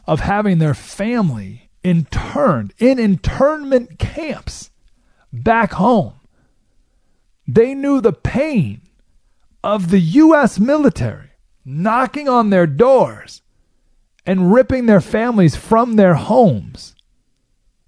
of 0.06 0.20
having 0.20 0.58
their 0.58 0.74
family 0.74 1.70
interned 1.82 2.74
in 2.78 2.98
internment 2.98 3.98
camps 3.98 4.70
back 5.32 5.72
home. 5.72 6.12
They 7.48 7.74
knew 7.74 8.02
the 8.02 8.12
pain 8.12 8.82
of 9.64 9.90
the 9.90 10.00
U.S. 10.00 10.60
military 10.60 11.30
knocking 11.64 12.28
on 12.28 12.50
their 12.50 12.66
doors 12.66 13.40
and 14.24 14.52
ripping 14.52 14.86
their 14.86 15.00
families 15.00 15.56
from 15.56 15.96
their 15.96 16.14
homes. 16.14 16.94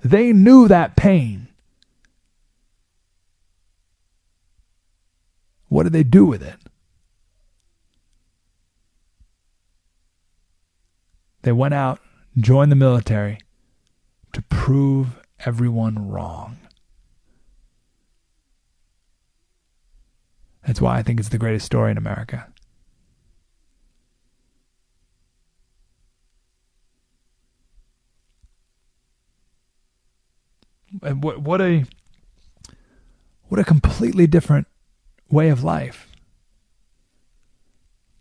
They 0.02 0.32
knew 0.32 0.68
that 0.68 0.96
pain. 0.96 1.48
What 5.68 5.84
did 5.84 5.92
they 5.92 6.04
do 6.04 6.24
with 6.24 6.42
it? 6.42 6.58
They 11.42 11.52
went 11.52 11.74
out, 11.74 12.00
joined 12.38 12.72
the 12.72 12.76
military 12.76 13.38
to 14.32 14.42
prove 14.42 15.20
everyone 15.40 16.08
wrong. 16.08 16.56
That's 20.66 20.80
why 20.80 20.96
I 20.96 21.02
think 21.02 21.20
it's 21.20 21.28
the 21.28 21.38
greatest 21.38 21.66
story 21.66 21.90
in 21.90 21.98
America. 21.98 22.53
And 31.02 31.22
what 31.22 31.40
what 31.40 31.60
a 31.60 31.84
what 33.48 33.60
a 33.60 33.64
completely 33.64 34.26
different 34.26 34.66
way 35.30 35.48
of 35.48 35.62
life 35.62 36.08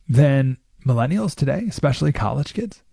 than 0.07 0.57
millennials 0.86 1.36
today, 1.36 1.65
especially 1.69 2.12
college 2.12 2.53
kids, 2.53 2.83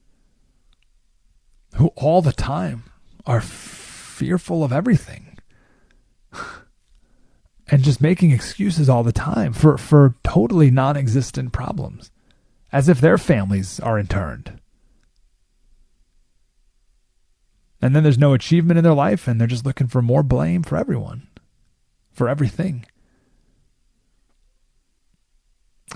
who 1.76 1.88
all 1.96 2.22
the 2.22 2.32
time 2.32 2.84
are 3.26 3.40
fearful 3.40 4.64
of 4.64 4.72
everything. 4.72 5.38
and 7.68 7.82
just 7.82 8.00
making 8.00 8.30
excuses 8.32 8.88
all 8.88 9.02
the 9.02 9.12
time 9.12 9.52
for, 9.52 9.78
for 9.78 10.14
totally 10.24 10.70
non 10.70 10.96
existent 10.96 11.52
problems, 11.52 12.10
as 12.72 12.88
if 12.88 13.00
their 13.00 13.18
families 13.18 13.80
are 13.80 13.98
interned. 13.98 14.60
And 17.82 17.96
then 17.96 18.02
there's 18.02 18.18
no 18.18 18.34
achievement 18.34 18.78
in 18.78 18.84
their 18.84 18.94
life, 18.94 19.26
and 19.26 19.40
they're 19.40 19.48
just 19.48 19.64
looking 19.64 19.86
for 19.86 20.02
more 20.02 20.22
blame 20.22 20.62
for 20.62 20.76
everyone, 20.76 21.28
for 22.12 22.28
everything. 22.28 22.84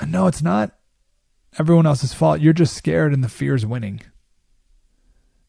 And 0.01 0.11
no, 0.11 0.27
it's 0.27 0.43
not 0.43 0.73
everyone 1.59 1.87
else's 1.87 2.15
fault. 2.15 2.41
You're 2.41 2.53
just 2.53 2.75
scared, 2.75 3.13
and 3.13 3.23
the 3.23 3.29
fear 3.29 3.55
is 3.55 3.67
winning. 3.67 4.01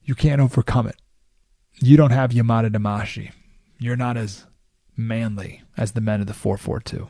You 0.04 0.14
can't 0.14 0.42
overcome 0.42 0.88
it. 0.88 0.98
You 1.82 1.98
don't 1.98 2.12
have 2.12 2.34
Yamato 2.34 2.70
Damashii. 2.70 3.32
You're 3.80 3.96
not 3.96 4.18
as 4.18 4.46
manly 4.96 5.64
as 5.78 5.94
the 5.94 6.02
men 6.02 6.22
of 6.22 6.28
the 6.28 6.34
442. 6.34 7.10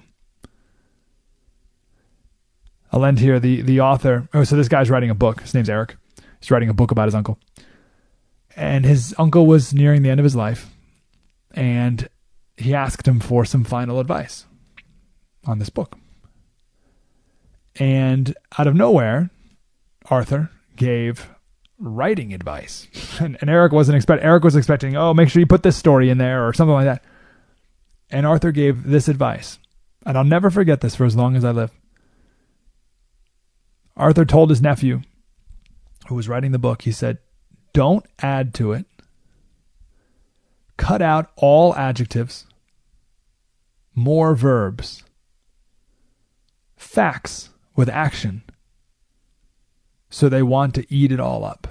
I'll 2.91 3.05
end 3.05 3.19
here. 3.19 3.39
The 3.39 3.61
the 3.61 3.81
author. 3.81 4.29
Oh, 4.33 4.43
so 4.45 4.55
this 4.55 4.69
guy's 4.69 4.89
writing 4.89 5.09
a 5.09 5.15
book. 5.15 5.41
His 5.41 5.53
name's 5.53 5.69
Eric. 5.69 5.97
He's 6.39 6.49
writing 6.49 6.69
a 6.69 6.73
book 6.73 6.91
about 6.91 7.07
his 7.07 7.15
uncle 7.15 7.37
and 8.55 8.85
his 8.85 9.13
uncle 9.17 9.45
was 9.45 9.73
nearing 9.73 10.01
the 10.01 10.09
end 10.09 10.19
of 10.19 10.23
his 10.23 10.35
life, 10.35 10.69
and 11.53 12.07
he 12.57 12.73
asked 12.73 13.07
him 13.07 13.19
for 13.19 13.45
some 13.45 13.63
final 13.63 13.99
advice 13.99 14.45
on 15.45 15.59
this 15.59 15.69
book. 15.69 15.97
And 17.77 18.35
out 18.57 18.67
of 18.67 18.75
nowhere, 18.75 19.29
Arthur 20.05 20.49
gave 20.75 21.29
writing 21.77 22.33
advice. 22.33 22.87
And, 23.17 23.37
and 23.39 23.49
Eric 23.49 23.71
wasn't 23.71 23.95
expect 23.95 24.25
Eric 24.25 24.43
was 24.43 24.57
expecting, 24.57 24.97
oh, 24.97 25.13
make 25.13 25.29
sure 25.29 25.39
you 25.39 25.45
put 25.45 25.63
this 25.63 25.77
story 25.77 26.09
in 26.09 26.17
there 26.17 26.45
or 26.45 26.51
something 26.51 26.73
like 26.73 26.83
that. 26.83 27.01
And 28.09 28.25
Arthur 28.25 28.51
gave 28.51 28.83
this 28.83 29.07
advice. 29.07 29.57
And 30.05 30.17
I'll 30.17 30.25
never 30.25 30.49
forget 30.49 30.81
this 30.81 30.97
for 30.97 31.05
as 31.05 31.15
long 31.15 31.37
as 31.37 31.45
I 31.45 31.51
live. 31.51 31.71
Arthur 33.95 34.25
told 34.25 34.49
his 34.49 34.61
nephew, 34.61 35.01
who 36.09 36.15
was 36.15 36.27
writing 36.27 36.51
the 36.51 36.59
book, 36.59 36.81
he 36.81 36.91
said, 36.91 37.19
don't 37.75 38.05
add 38.19 38.53
to 38.53 38.71
it. 38.71 38.85
Cut 40.77 41.01
out 41.01 41.29
all 41.35 41.75
adjectives, 41.75 42.45
more 43.93 44.33
verbs, 44.33 45.03
facts 46.77 47.49
with 47.75 47.89
action. 47.89 48.43
So 50.09 50.29
they 50.29 50.41
want 50.41 50.73
to 50.75 50.85
eat 50.89 51.11
it 51.11 51.19
all 51.19 51.43
up. 51.43 51.67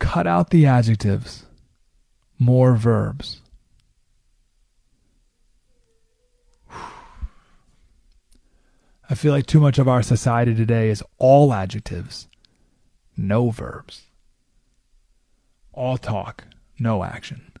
Cut 0.00 0.26
out 0.26 0.50
the 0.50 0.66
adjectives, 0.66 1.46
more 2.36 2.74
verbs. 2.74 3.42
I 9.08 9.14
feel 9.14 9.32
like 9.32 9.46
too 9.46 9.60
much 9.60 9.78
of 9.78 9.86
our 9.88 10.02
society 10.02 10.54
today 10.54 10.90
is 10.90 11.02
all 11.18 11.52
adjectives, 11.52 12.28
no 13.16 13.50
verbs. 13.50 14.02
All 15.72 15.96
talk, 15.96 16.44
no 16.78 17.04
action. 17.04 17.52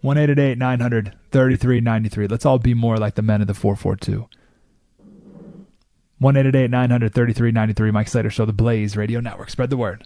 One 0.00 0.18
eight 0.18 0.30
eight 0.30 0.38
eight 0.38 0.58
nine 0.58 0.80
hundred 0.80 1.16
thirty 1.30 1.56
three 1.56 1.80
ninety 1.80 2.08
three. 2.08 2.26
Let's 2.26 2.44
all 2.44 2.58
be 2.58 2.74
more 2.74 2.98
like 2.98 3.14
the 3.14 3.22
men 3.22 3.40
of 3.40 3.46
the 3.46 3.54
four 3.54 3.76
four 3.76 3.96
two. 3.96 4.28
One 6.18 6.36
eight 6.36 6.44
eight 6.46 6.54
eight 6.54 6.70
nine 6.70 6.90
hundred 6.90 7.14
thirty 7.14 7.32
three 7.32 7.52
ninety 7.52 7.72
three. 7.72 7.90
Mike 7.90 8.08
Slater 8.08 8.30
Show, 8.30 8.44
the 8.44 8.52
Blaze 8.52 8.96
Radio 8.96 9.20
Network. 9.20 9.48
Spread 9.48 9.70
the 9.70 9.76
word. 9.76 10.02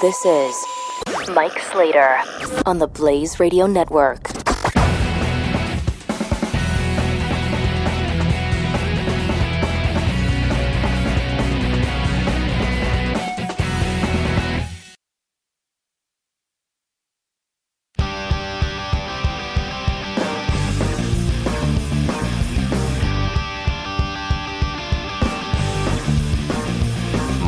This 0.00 0.24
is 0.24 0.64
Mike 1.34 1.58
Slater 1.60 2.18
on 2.66 2.78
the 2.78 2.88
Blaze 2.88 3.38
Radio 3.38 3.66
Network. 3.66 4.41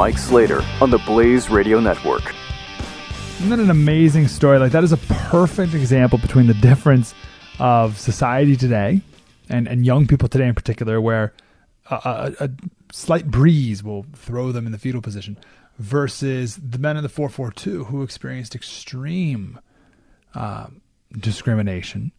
Mike 0.05 0.19
Slater 0.19 0.63
on 0.83 0.91
the 0.91 0.99
Blaze 0.99 1.49
Radio 1.49 1.81
Network. 1.81 2.35
Isn't 3.39 3.49
that 3.49 3.59
an 3.59 3.71
amazing 3.71 4.29
story? 4.29 4.59
Like 4.59 4.73
that 4.73 4.85
is 4.85 4.93
a 4.93 4.99
perfect 4.99 5.73
example 5.73 6.19
between 6.19 6.47
the 6.47 6.53
difference 6.53 7.15
of 7.59 7.99
society 7.99 8.55
today 8.55 9.01
and, 9.49 9.67
and 9.67 9.87
young 9.87 10.07
people 10.07 10.29
today 10.29 10.47
in 10.47 10.55
particular, 10.55 11.01
where 11.01 11.33
a, 11.91 11.95
a, 12.39 12.45
a 12.45 12.51
slight 12.93 13.31
breeze 13.31 13.83
will 13.83 14.05
throw 14.15 14.53
them 14.53 14.67
in 14.67 14.73
the 14.73 14.79
fetal 14.79 15.01
position, 15.01 15.39
versus 15.79 16.57
the 16.57 16.79
men 16.79 16.99
in 16.99 17.03
the 17.03 17.09
442 17.09 17.85
who 17.85 18.03
experienced 18.03 18.55
extreme 18.55 19.59
uh, 20.35 20.67
discrimination 21.19 22.13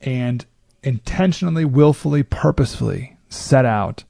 and 0.00 0.44
intentionally, 0.82 1.64
willfully, 1.64 2.24
purposefully 2.24 3.16
set 3.28 3.64
out 3.64 4.02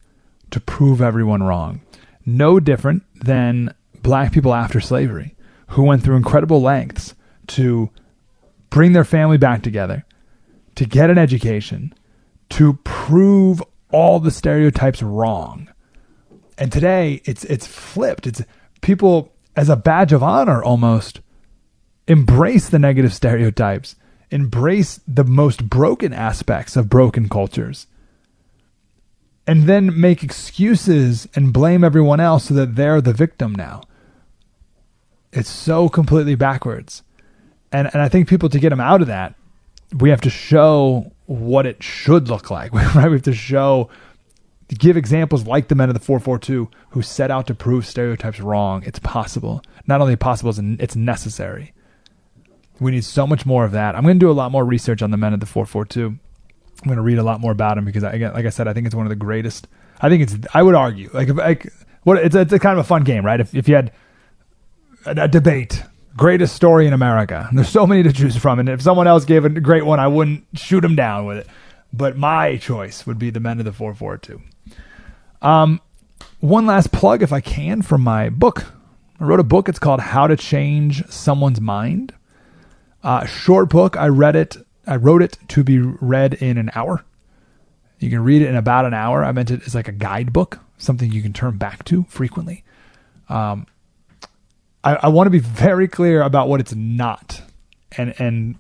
to 0.51 0.59
prove 0.59 1.03
everyone 1.03 1.43
wrong 1.43 1.83
no 2.27 2.59
different 2.59 3.05
than 3.25 3.73
black 4.03 4.33
people 4.33 4.53
after 4.53 4.81
slavery 4.81 5.35
who 5.71 5.83
went 5.83 6.03
through 6.03 6.17
incredible 6.17 6.61
lengths 6.61 7.15
to 7.47 7.91
bring 8.71 8.93
their 8.93 9.05
family 9.05 9.39
back 9.39 9.63
together, 9.63 10.05
to 10.75 10.85
get 10.85 11.11
an 11.11 11.19
education, 11.19 11.95
to 12.51 12.75
prove 12.85 13.63
all 13.93 14.21
the 14.21 14.31
stereotypes 14.31 15.03
wrong. 15.03 15.69
And 16.59 16.73
today 16.73 17.21
it's 17.25 17.45
it's 17.45 17.67
flipped. 17.67 18.27
It's 18.27 18.43
people 18.81 19.33
as 19.55 19.69
a 19.69 19.77
badge 19.77 20.13
of 20.13 20.23
honor 20.23 20.63
almost 20.63 21.21
embrace 22.09 22.69
the 22.69 22.79
negative 22.79 23.13
stereotypes, 23.13 23.97
embrace 24.31 25.01
the 25.07 25.25
most 25.25 25.69
broken 25.69 26.13
aspects 26.13 26.77
of 26.77 26.89
broken 26.89 27.29
cultures 27.29 27.87
and 29.47 29.65
then 29.65 29.99
make 29.99 30.23
excuses 30.23 31.29
and 31.35 31.53
blame 31.53 31.85
everyone 31.85 32.21
else 32.21 32.47
so 32.47 32.55
that 32.55 32.75
they're 32.75 33.01
the 33.01 33.13
victim 33.13 33.55
now. 33.55 33.83
It's 35.33 35.51
so 35.51 35.89
completely 35.89 36.35
backwards. 36.35 37.03
And 37.73 37.89
and 37.93 38.03
I 38.03 38.09
think 38.09 38.29
people 38.29 38.49
to 38.49 38.59
get 38.59 38.71
them 38.71 38.81
out 38.81 39.03
of 39.03 39.09
that, 39.09 39.35
we 39.99 40.11
have 40.11 40.21
to 40.23 40.31
show 40.31 41.13
what 41.27 41.67
it 41.67 41.83
should 41.83 42.29
look 42.29 42.51
like. 42.51 42.73
Right? 42.95 43.07
We 43.07 43.13
have 43.13 43.23
to 43.23 43.35
show 43.35 43.91
give 44.69 44.97
examples 44.97 45.47
like 45.47 45.69
the 45.69 45.75
men 45.75 45.89
of 45.89 45.95
the 45.95 46.01
442 46.01 46.69
who 46.91 47.03
set 47.03 47.31
out 47.31 47.47
to 47.47 47.55
prove 47.55 47.87
stereotypes 47.87 48.41
wrong. 48.41 48.83
It's 48.85 48.99
possible. 48.99 49.63
Not 49.87 50.01
only 50.01 50.17
possible, 50.17 50.53
it's 50.81 50.97
necessary. 50.97 51.73
We 52.81 52.91
need 52.91 53.05
so 53.05 53.27
much 53.27 53.47
more 53.47 53.65
of 53.65 53.73
that. 53.73 53.95
I'm 53.95 54.03
going 54.03 54.19
to 54.19 54.27
do 54.27 54.31
a 54.31 54.33
lot 54.33 54.51
more 54.51 54.65
research 54.65 55.03
on 55.03 55.13
the 55.13 55.17
men 55.17 55.33
of 55.33 55.41
the 55.41 55.47
442 55.47 56.19
I'm 56.83 56.89
going 56.89 56.97
to 56.97 57.03
read 57.03 57.19
a 57.19 57.23
lot 57.23 57.41
more 57.41 57.53
about 57.53 57.79
him 57.79 57.85
because 57.85 58.05
I 58.05 58.17
like 58.17 58.47
I 58.47 58.51
said 58.51 58.69
I 58.69 58.73
think 58.73 58.87
it's 58.87 58.95
one 58.95 59.07
of 59.07 59.11
the 59.11 59.17
greatest. 59.17 59.67
I 60.01 60.09
think 60.09 60.23
it's 60.23 60.37
I 60.55 60.63
would 60.63 60.75
argue 60.75 61.11
like 61.13 61.29
like 61.29 61.73
what 62.03 62.19
it's 62.19 62.35
it's 62.35 62.53
a 62.53 62.59
kind 62.59 62.79
of 62.79 62.85
a 62.85 62.89
fun 62.89 63.05
game, 63.05 63.25
right? 63.25 63.41
If 63.41 63.55
if 63.55 63.69
you 63.69 63.75
had 63.75 63.93
a, 65.07 65.23
a 65.23 65.29
debate, 65.29 65.83
greatest 66.17 66.55
story 66.55 66.87
in 66.87 66.93
America. 66.93 67.49
There's 67.53 67.69
so 67.69 67.87
many 67.87 68.03
to 68.03 68.13
choose 68.13 68.37
from, 68.37 68.59
and 68.59 68.69
if 68.69 68.83
someone 68.83 69.07
else 69.07 69.25
gave 69.25 69.45
a 69.45 69.49
great 69.49 69.85
one, 69.85 70.01
I 70.01 70.09
wouldn't 70.09 70.45
shoot 70.55 70.85
him 70.85 70.97
down 70.97 71.27
with 71.27 71.39
it. 71.39 71.47
But 71.93 72.17
my 72.17 72.57
choice 72.57 73.07
would 73.07 73.19
be 73.19 73.31
the 73.31 73.41
Men 73.41 73.59
of 73.59 73.65
the 73.65 73.73
442. 73.73 74.41
Um, 75.41 75.81
one 76.41 76.67
last 76.67 76.93
plug, 76.93 77.23
if 77.23 77.33
I 77.33 77.41
can, 77.41 77.83
for 77.83 77.97
my 77.97 78.29
book. 78.29 78.67
I 79.19 79.25
wrote 79.25 79.41
a 79.41 79.45
book. 79.45 79.69
It's 79.69 79.79
called 79.79 80.01
How 80.01 80.27
to 80.27 80.37
Change 80.37 81.07
Someone's 81.09 81.61
Mind. 81.61 82.13
Uh, 83.03 83.25
short 83.25 83.71
book. 83.71 83.97
I 83.97 84.09
read 84.09 84.37
it 84.37 84.57
I 84.87 84.97
wrote 84.97 85.23
it 85.23 85.39
to 85.49 85.65
be 85.65 85.79
read 85.79 86.35
in 86.35 86.59
an 86.59 86.71
hour. 86.75 87.05
You 87.99 88.11
can 88.11 88.23
read 88.23 88.43
it 88.43 88.49
in 88.49 88.57
about 88.57 88.85
an 88.85 88.95
hour. 88.95 89.25
I 89.25 89.33
meant 89.33 89.51
it 89.51 89.63
as 89.67 89.75
like 89.75 89.89
a 89.89 89.93
guidebook, 89.93 90.61
something 90.79 91.11
you 91.11 91.23
can 91.23 91.33
turn 91.33 91.57
back 91.57 91.85
to 91.87 92.05
frequently. 92.09 92.63
Um, 93.29 93.67
I, 94.85 94.95
I 94.95 95.09
want 95.09 95.27
to 95.27 95.31
be 95.31 95.39
very 95.39 95.89
clear 95.89 96.23
about 96.23 96.49
what 96.49 96.61
it's 96.61 96.75
not, 96.75 97.43
and 97.97 98.15
and 98.21 98.57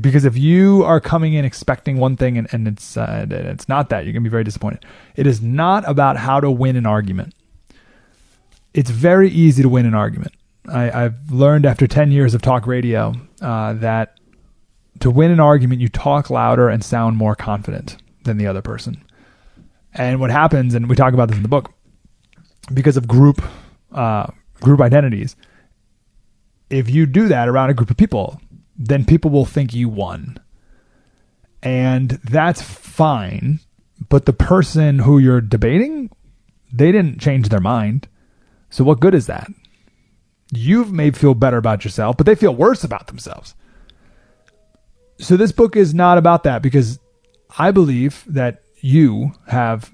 because 0.00 0.24
if 0.24 0.36
you 0.36 0.82
are 0.82 1.00
coming 1.00 1.34
in 1.34 1.44
expecting 1.44 1.96
one 1.98 2.16
thing 2.16 2.36
and, 2.36 2.48
and 2.52 2.68
it's 2.68 2.96
uh, 2.96 3.26
it's 3.30 3.68
not 3.68 3.88
that, 3.88 4.04
you're 4.04 4.12
gonna 4.12 4.24
be 4.24 4.28
very 4.28 4.44
disappointed. 4.44 4.84
It 5.14 5.26
is 5.26 5.40
not 5.40 5.88
about 5.88 6.16
how 6.16 6.40
to 6.40 6.50
win 6.50 6.76
an 6.76 6.86
argument. 6.86 7.34
It's 8.74 8.90
very 8.90 9.30
easy 9.30 9.62
to 9.62 9.68
win 9.68 9.86
an 9.86 9.94
argument. 9.94 10.34
I, 10.68 10.90
have 10.90 11.30
learned 11.30 11.64
after 11.64 11.86
ten 11.86 12.10
years 12.10 12.34
of 12.34 12.42
talk 12.42 12.66
radio 12.66 13.14
uh, 13.40 13.74
that 13.74 14.18
to 15.00 15.10
win 15.10 15.30
an 15.30 15.40
argument, 15.40 15.80
you 15.80 15.88
talk 15.88 16.30
louder 16.30 16.68
and 16.68 16.84
sound 16.84 17.16
more 17.16 17.34
confident 17.34 17.96
than 18.24 18.38
the 18.38 18.46
other 18.46 18.62
person. 18.62 19.02
And 19.94 20.20
what 20.20 20.30
happens, 20.30 20.74
and 20.74 20.88
we 20.88 20.96
talk 20.96 21.14
about 21.14 21.28
this 21.28 21.36
in 21.36 21.42
the 21.42 21.48
book, 21.48 21.72
because 22.72 22.96
of 22.96 23.06
group 23.06 23.42
uh, 23.92 24.26
group 24.60 24.80
identities. 24.80 25.36
If 26.68 26.90
you 26.90 27.06
do 27.06 27.28
that 27.28 27.48
around 27.48 27.70
a 27.70 27.74
group 27.74 27.90
of 27.90 27.96
people, 27.96 28.40
then 28.76 29.04
people 29.04 29.30
will 29.30 29.44
think 29.44 29.72
you 29.72 29.88
won. 29.88 30.38
And 31.62 32.10
that's 32.24 32.62
fine. 32.62 33.60
But 34.08 34.26
the 34.26 34.32
person 34.32 35.00
who 35.00 35.18
you're 35.18 35.40
debating, 35.40 36.10
they 36.72 36.92
didn't 36.92 37.20
change 37.20 37.48
their 37.48 37.60
mind. 37.60 38.08
So 38.70 38.84
what 38.84 39.00
good 39.00 39.14
is 39.14 39.26
that? 39.26 39.48
You've 40.52 40.92
made 40.92 41.16
feel 41.16 41.34
better 41.34 41.56
about 41.56 41.84
yourself, 41.84 42.16
but 42.16 42.26
they 42.26 42.34
feel 42.34 42.54
worse 42.54 42.84
about 42.84 43.06
themselves. 43.06 43.54
So 45.18 45.36
this 45.36 45.52
book 45.52 45.76
is 45.76 45.94
not 45.94 46.18
about 46.18 46.42
that 46.44 46.62
because 46.62 46.98
I 47.58 47.70
believe 47.70 48.24
that 48.26 48.62
you 48.80 49.32
have 49.48 49.90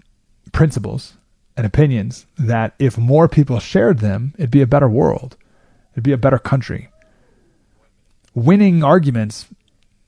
principles 0.53 1.15
and 1.57 1.67
opinions 1.67 2.27
that 2.39 2.75
if 2.79 2.99
more 2.99 3.29
people 3.29 3.59
shared 3.61 3.99
them, 3.99 4.35
it'd 4.37 4.51
be 4.51 4.63
a 4.63 4.67
better 4.67 4.89
world. 4.89 5.37
It'd 5.93 6.05
be 6.05 6.13
a 6.13 6.19
better 6.19 6.39
country. 6.39 6.89
Winning 8.35 8.83
arguments 8.83 9.47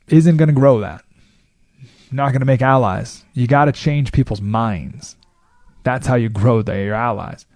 isn't 0.09 0.37
going 0.37 0.49
to 0.49 0.55
grow 0.55 0.81
that. 0.81 1.05
Not 2.11 2.31
going 2.31 2.41
to 2.41 2.47
make 2.47 2.63
allies. 2.63 3.25
You 3.35 3.47
got 3.47 3.67
to 3.67 3.73
change 3.73 4.13
people's 4.13 4.41
minds. 4.41 5.17
That's 5.83 6.07
how 6.07 6.15
you 6.15 6.29
grow 6.29 6.63
your 6.63 6.95
allies. 6.95 7.47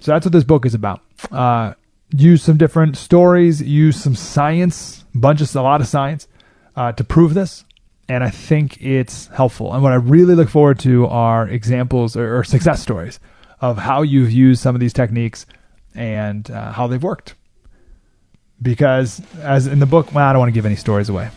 So 0.00 0.12
that's 0.12 0.26
what 0.26 0.32
this 0.32 0.44
book 0.44 0.66
is 0.66 0.74
about. 0.74 1.02
Uh, 1.30 1.74
use 2.10 2.42
some 2.42 2.56
different 2.56 2.96
stories, 2.96 3.62
use 3.62 4.00
some 4.00 4.14
science, 4.14 5.04
bunch 5.14 5.40
of 5.40 5.54
a 5.54 5.62
lot 5.62 5.80
of 5.80 5.86
science 5.86 6.26
uh, 6.76 6.92
to 6.92 7.04
prove 7.04 7.34
this 7.34 7.64
and 8.08 8.22
I 8.22 8.30
think 8.30 8.82
it's 8.82 9.28
helpful. 9.28 9.72
And 9.72 9.82
what 9.82 9.92
I 9.92 9.96
really 9.96 10.34
look 10.34 10.48
forward 10.48 10.78
to 10.80 11.06
are 11.06 11.48
examples 11.48 12.16
or, 12.16 12.38
or 12.38 12.44
success 12.44 12.82
stories 12.82 13.18
of 13.60 13.78
how 13.78 14.02
you've 14.02 14.30
used 14.30 14.60
some 14.60 14.74
of 14.74 14.80
these 14.80 14.92
techniques 14.92 15.46
and 15.94 16.50
uh, 16.50 16.72
how 16.72 16.86
they've 16.86 17.02
worked. 17.02 17.34
Because 18.60 19.22
as 19.40 19.66
in 19.66 19.78
the 19.78 19.86
book, 19.86 20.12
well, 20.14 20.26
I 20.26 20.32
don't 20.32 20.40
want 20.40 20.50
to 20.50 20.54
give 20.54 20.66
any 20.66 20.76
stories 20.76 21.08
away. 21.08 21.30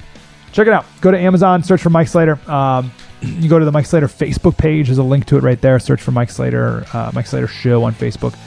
Check 0.51 0.67
it 0.67 0.73
out. 0.73 0.85
Go 1.01 1.11
to 1.11 1.19
Amazon, 1.19 1.63
search 1.63 1.81
for 1.81 1.89
Mike 1.89 2.07
Slater. 2.07 2.39
Um, 2.49 2.91
you 3.21 3.49
go 3.49 3.59
to 3.59 3.65
the 3.65 3.71
Mike 3.71 3.85
Slater 3.85 4.07
Facebook 4.07 4.57
page. 4.57 4.87
There's 4.87 4.97
a 4.97 5.03
link 5.03 5.25
to 5.27 5.37
it 5.37 5.43
right 5.43 5.59
there. 5.59 5.79
Search 5.79 6.01
for 6.01 6.11
Mike 6.11 6.29
Slater, 6.29 6.85
uh, 6.93 7.11
Mike 7.13 7.27
Slater 7.27 7.47
Show 7.47 7.83
on 7.83 7.93
Facebook. 7.93 8.37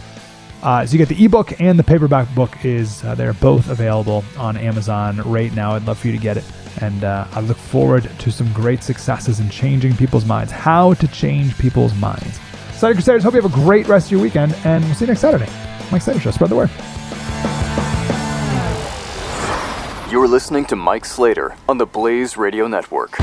Uh, 0.62 0.84
so 0.84 0.92
you 0.92 0.98
get 0.98 1.08
the 1.08 1.24
ebook 1.24 1.60
and 1.60 1.78
the 1.78 1.84
paperback 1.84 2.32
book 2.34 2.64
is 2.64 3.02
uh, 3.04 3.14
they're 3.14 3.32
both 3.34 3.68
available 3.70 4.24
on 4.36 4.56
Amazon 4.56 5.16
right 5.22 5.52
now. 5.54 5.72
I'd 5.72 5.86
love 5.86 5.98
for 5.98 6.08
you 6.08 6.12
to 6.12 6.18
get 6.18 6.36
it. 6.36 6.44
And 6.80 7.02
uh, 7.04 7.26
I 7.32 7.40
look 7.40 7.56
forward 7.56 8.10
to 8.18 8.30
some 8.30 8.52
great 8.52 8.82
successes 8.82 9.40
in 9.40 9.48
changing 9.50 9.96
people's 9.96 10.24
minds. 10.24 10.52
How 10.52 10.94
to 10.94 11.08
change 11.08 11.56
people's 11.58 11.94
minds. 11.96 12.38
Slater 12.74 12.94
Crusaders, 12.94 13.22
hope 13.22 13.34
you 13.34 13.42
have 13.42 13.52
a 13.52 13.54
great 13.54 13.88
rest 13.88 14.06
of 14.06 14.12
your 14.12 14.20
weekend, 14.20 14.54
and 14.64 14.84
we'll 14.84 14.94
see 14.94 15.04
you 15.04 15.08
next 15.08 15.20
Saturday. 15.20 15.50
Mike 15.90 16.02
Slater 16.02 16.20
Show. 16.20 16.30
Spread 16.30 16.50
the 16.50 16.56
word. 16.56 16.70
You're 20.10 20.28
listening 20.28 20.64
to 20.66 20.76
Mike 20.76 21.04
Slater 21.04 21.54
on 21.68 21.78
the 21.78 21.86
Blaze 21.86 22.36
Radio 22.36 22.66
Network. 22.66 23.18